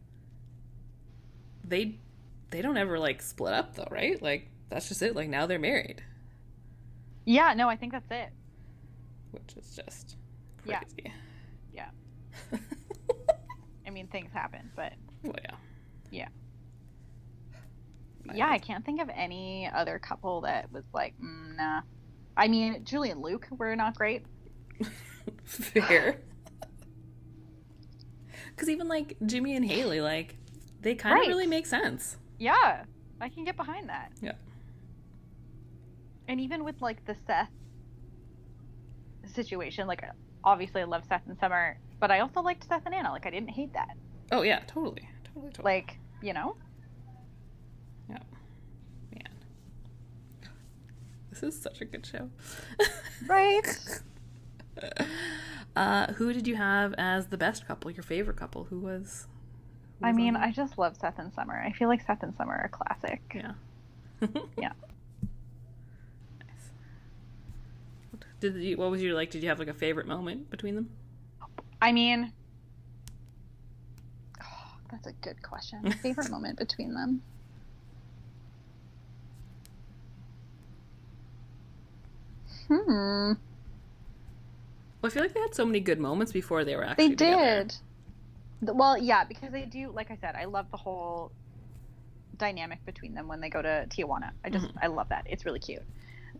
[1.64, 1.97] they
[2.51, 5.59] they don't ever like split up though right like that's just it like now they're
[5.59, 6.03] married
[7.26, 8.30] Yeah, no, I think that's it.
[9.30, 10.16] which is just
[10.64, 10.80] Yeah.
[10.80, 11.12] crazy
[11.72, 11.89] Yeah.
[13.87, 15.57] I mean, things happen, but well yeah
[16.11, 16.28] Yeah.
[18.24, 21.80] My yeah, I can't think of any other couple that was like, mm, nah.
[22.37, 24.24] I mean, Julie and Luke were not great.
[25.45, 26.20] fair
[28.51, 30.37] because even like jimmy and haley like
[30.80, 31.22] they kind Right.
[31.24, 32.85] of really make sense Yeah,
[33.20, 34.11] I can get behind that.
[34.20, 34.32] Yeah.
[36.28, 37.51] And even with like the Seth
[39.26, 40.03] situation, like
[40.43, 43.12] obviously I love Seth and Summer, but I also liked Seth and Anna.
[43.12, 43.97] Like I didn't hate that.
[44.32, 46.57] oh yeah totally totally totally Like you know,
[48.09, 48.18] yeah
[49.12, 49.28] man
[51.41, 52.30] this is such a good show
[53.26, 53.78] right?
[55.76, 59.26] uh who did you have as the best couple your favorite couple who was
[60.01, 61.55] who I mean, I just love Seth and Summer.
[61.55, 63.22] I feel like Seth and Summer are classic.
[63.35, 63.53] Yeah.
[64.59, 64.72] Yeah.
[66.41, 66.70] Nice.
[68.41, 69.30] Did you, what was your like?
[69.30, 70.91] Did you have like a favorite moment between them?
[71.80, 72.32] I mean,
[74.43, 75.93] oh, that's a good question.
[76.03, 77.22] Favorite moment between them?
[82.69, 83.33] Hmm.
[85.03, 87.15] Well, I feel like they had so many good moments before they were actually They
[87.15, 87.75] did.
[88.62, 89.91] The- Well, yeah, because they do.
[89.91, 91.31] Like I said, I love the whole
[92.39, 94.31] dynamic between them when they go to Tijuana.
[94.45, 95.25] I just, I love that.
[95.27, 95.83] It's really cute.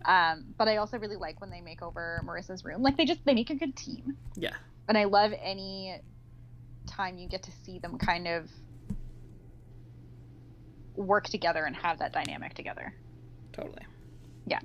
[0.07, 2.83] Um, but I also really like when they make over Marissa's room.
[2.83, 4.55] Like they just they make a good team, Yeah.
[4.89, 5.99] and I love any
[6.87, 8.49] time you get to see them kind of
[10.97, 12.95] work together and have that dynamic together.
[13.53, 13.83] Totally.
[14.47, 14.61] Yeah.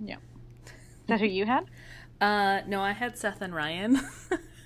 [0.00, 0.18] Yes.
[0.66, 0.72] Is
[1.08, 1.64] that who you had?
[2.18, 4.00] Uh, no, I had Seth and Ryan.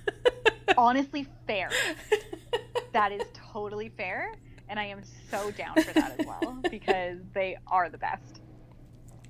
[0.77, 1.69] Honestly, fair.
[2.93, 4.31] That is totally fair,
[4.69, 8.39] and I am so down for that as well because they are the best.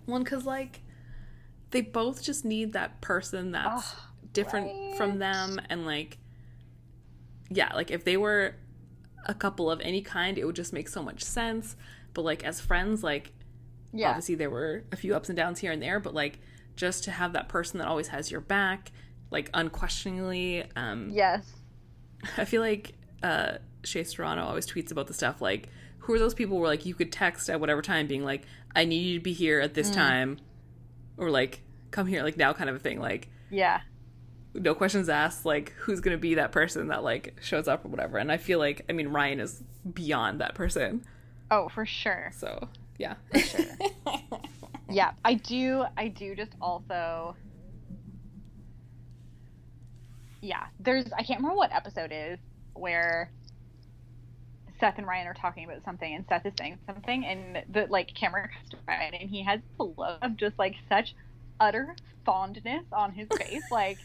[0.05, 0.81] One, because like
[1.71, 4.93] they both just need that person that's Oh, different right.
[4.97, 6.19] from them, and like,
[7.49, 8.55] yeah, like if they were
[9.25, 11.75] a couple of any kind, it would just make so much sense.
[12.13, 13.33] But like as friends, like
[13.93, 14.09] Yeah.
[14.09, 16.39] obviously there were a few ups and downs here and there, but like
[16.75, 18.91] just to have that person that always has your back,
[19.31, 21.51] like unquestioningly, um, Yes.
[22.37, 25.67] I feel like uh Shea Serrano always tweets about the stuff like
[25.99, 28.43] who are those people where like you could text at whatever time being like
[28.75, 29.95] I need you to be here at this Mm.
[29.95, 30.37] time
[31.17, 31.61] or like
[31.91, 33.81] come here like now kind of a thing like Yeah.
[34.53, 37.89] no questions asked like who's going to be that person that like shows up or
[37.89, 39.63] whatever and I feel like I mean Ryan is
[39.93, 41.03] beyond that person
[41.49, 42.31] Oh, for sure.
[42.35, 42.69] so
[43.01, 43.65] yeah sure.
[44.91, 45.85] Yeah, I do.
[45.97, 47.35] I do just also.
[50.41, 51.05] Yeah, there's.
[51.13, 52.39] I can't remember what episode is
[52.73, 53.31] where
[54.79, 58.13] Seth and Ryan are talking about something, and Seth is saying something, and the like
[58.13, 61.15] camera comes to Ryan, and he has a look of just like such
[61.59, 61.95] utter
[62.25, 63.97] fondness on his face, like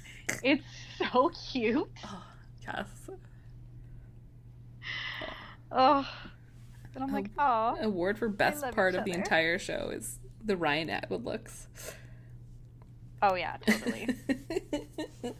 [0.42, 0.64] it's
[0.98, 1.90] so cute.
[2.04, 2.22] Oh,
[2.62, 3.10] yes
[5.72, 6.08] Oh,
[6.96, 10.90] and I'm like, oh, award for best part of the entire show is the Ryan
[10.90, 11.68] Atwood looks
[13.22, 14.08] oh yeah, totally.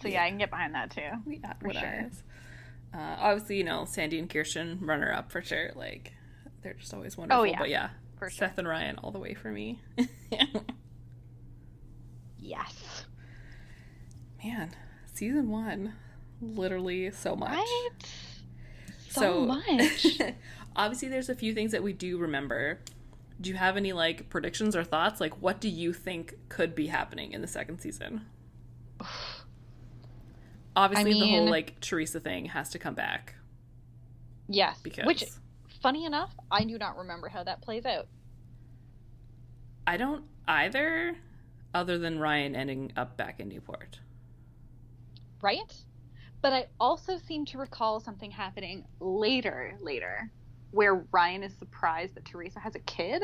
[0.00, 1.00] So yeah, I can get behind that too.
[1.26, 1.84] the For sure.
[1.84, 2.22] eyes.
[2.94, 5.72] Uh, obviously, you know, Sandy and Kirsten runner up for sure.
[5.74, 6.12] Like,
[6.62, 7.40] they're just always wonderful.
[7.40, 7.58] Oh, yeah.
[7.58, 8.46] But yeah, For sure.
[8.46, 9.80] Seth and Ryan all the way for me.
[12.38, 13.04] Yes.
[14.42, 14.70] Man,
[15.12, 15.92] season one,
[16.40, 17.50] literally so much.
[17.50, 17.88] Right?
[19.08, 20.06] So, So- much.
[20.76, 22.78] Obviously, there's a few things that we do remember.
[23.40, 25.20] Do you have any like predictions or thoughts?
[25.20, 28.26] Like, what do you think could be happening in the second season?
[30.76, 33.34] Obviously, the whole like Theresa thing has to come back
[34.48, 34.78] yes.
[34.80, 35.24] because Which,
[35.82, 38.06] funny enough, I do not remember how that plays out.
[39.86, 41.16] I don't either,
[41.74, 44.00] other than Ryan ending up back in Newport.
[45.40, 45.72] Right?
[46.42, 50.32] But I also seem to recall something happening later, later,
[50.70, 53.22] where Ryan is surprised that Theresa has a kid.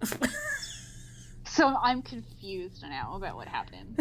[1.46, 3.98] So I'm confused now about what happened.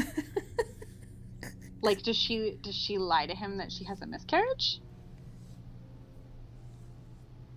[1.84, 4.82] Like, does she does she lie to him that she has a miscarriage?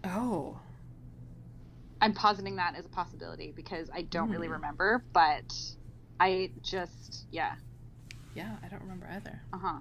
[0.04, 0.60] oh,
[2.00, 4.50] I'm positing that as a possibility because I don't really Hmm.
[4.50, 5.52] remember, but
[6.20, 7.54] I just yeah,
[8.36, 9.40] yeah, I don't remember either.
[9.52, 9.78] uh huh.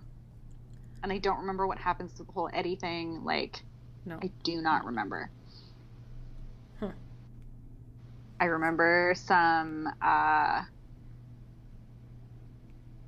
[1.04, 3.24] And I don't remember what happens to the whole Eddie thing.
[3.24, 3.62] Like,
[4.06, 4.18] No.
[4.24, 5.30] I do not remember.
[6.80, 6.90] Huh.
[8.40, 10.64] I remember some uh,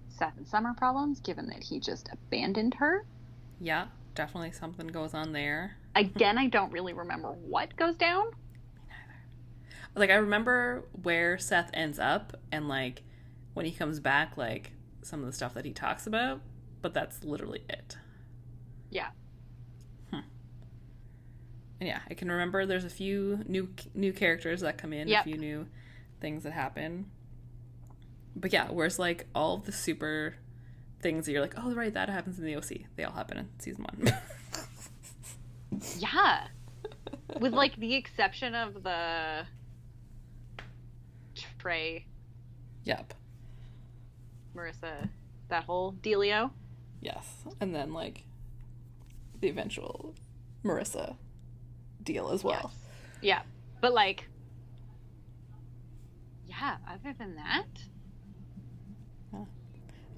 [0.10, 3.06] Seth and Summer problems, given that he just abandoned her.
[3.60, 5.78] Yeah, definitely something goes on there.
[5.96, 8.26] Again, I don't really remember what goes down.
[8.28, 8.32] Me
[8.90, 10.00] neither.
[10.00, 13.02] Like I remember where Seth ends up and like
[13.56, 14.72] when he comes back, like
[15.02, 16.42] some of the stuff that he talks about,
[16.82, 17.98] but that's literally it.
[18.90, 19.10] Yeah.
[20.12, 20.20] Hmm.
[21.80, 25.22] And yeah, I can remember there's a few new new characters that come in, Yep.
[25.22, 25.68] a few new
[26.20, 27.10] things that happen.
[28.36, 30.36] But yeah, whereas like all of the super
[31.02, 32.86] things that you're like, oh right, that happens in the OC.
[32.96, 34.14] They all happen in season one.
[36.00, 36.48] Yeah.
[37.40, 39.46] With like the exception of the
[41.60, 42.06] Trey,
[42.84, 43.14] yep.
[44.58, 45.10] Marissa,
[45.50, 46.52] that whole dealio.
[47.02, 47.46] Yes.
[47.62, 48.24] And then like
[49.40, 50.16] the eventual
[50.66, 51.16] Marissa
[52.04, 52.72] deal as well.
[53.22, 53.42] Yeah.
[53.82, 54.28] But like
[56.48, 57.66] Yeah, other than that,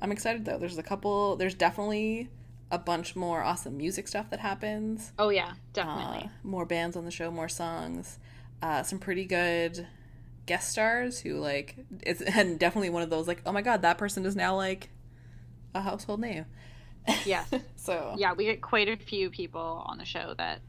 [0.02, 0.58] I'm excited though.
[0.58, 2.30] There's a couple there's definitely
[2.72, 5.12] a bunch more awesome music stuff that happens.
[5.20, 6.30] oh yeah, Uh, definitely.
[6.44, 8.20] more bands on the show, more songs,
[8.62, 9.88] uh, some pretty good
[10.50, 14.00] guest stars who like it's and definitely one of those like oh my god that
[14.00, 14.90] person is now like
[15.76, 16.46] a household name.
[17.24, 17.52] Yes.
[17.76, 20.60] so yeah, we get quite a few people on the show that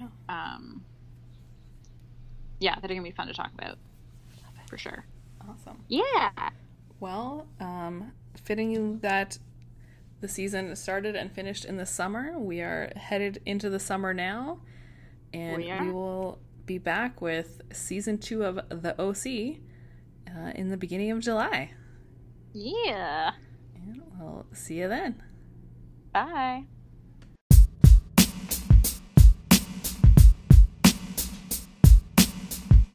[0.00, 0.06] Yeah.
[0.28, 0.84] um
[2.60, 3.76] yeah, that are gonna be fun to talk about.
[4.68, 5.04] For sure.
[5.48, 5.78] awesome.
[5.88, 6.30] Yeah.
[7.00, 8.12] Well, um,
[8.44, 9.38] fitting that
[10.20, 14.60] the season started and finished in the summer, we are headed into the summer now,
[15.32, 16.38] and We we will
[16.68, 19.56] be back with season two of the OC
[20.28, 21.72] uh, in the beginning of July.
[22.52, 23.32] Yeah.
[23.74, 25.22] And we'll see you then.
[26.12, 26.64] Bye.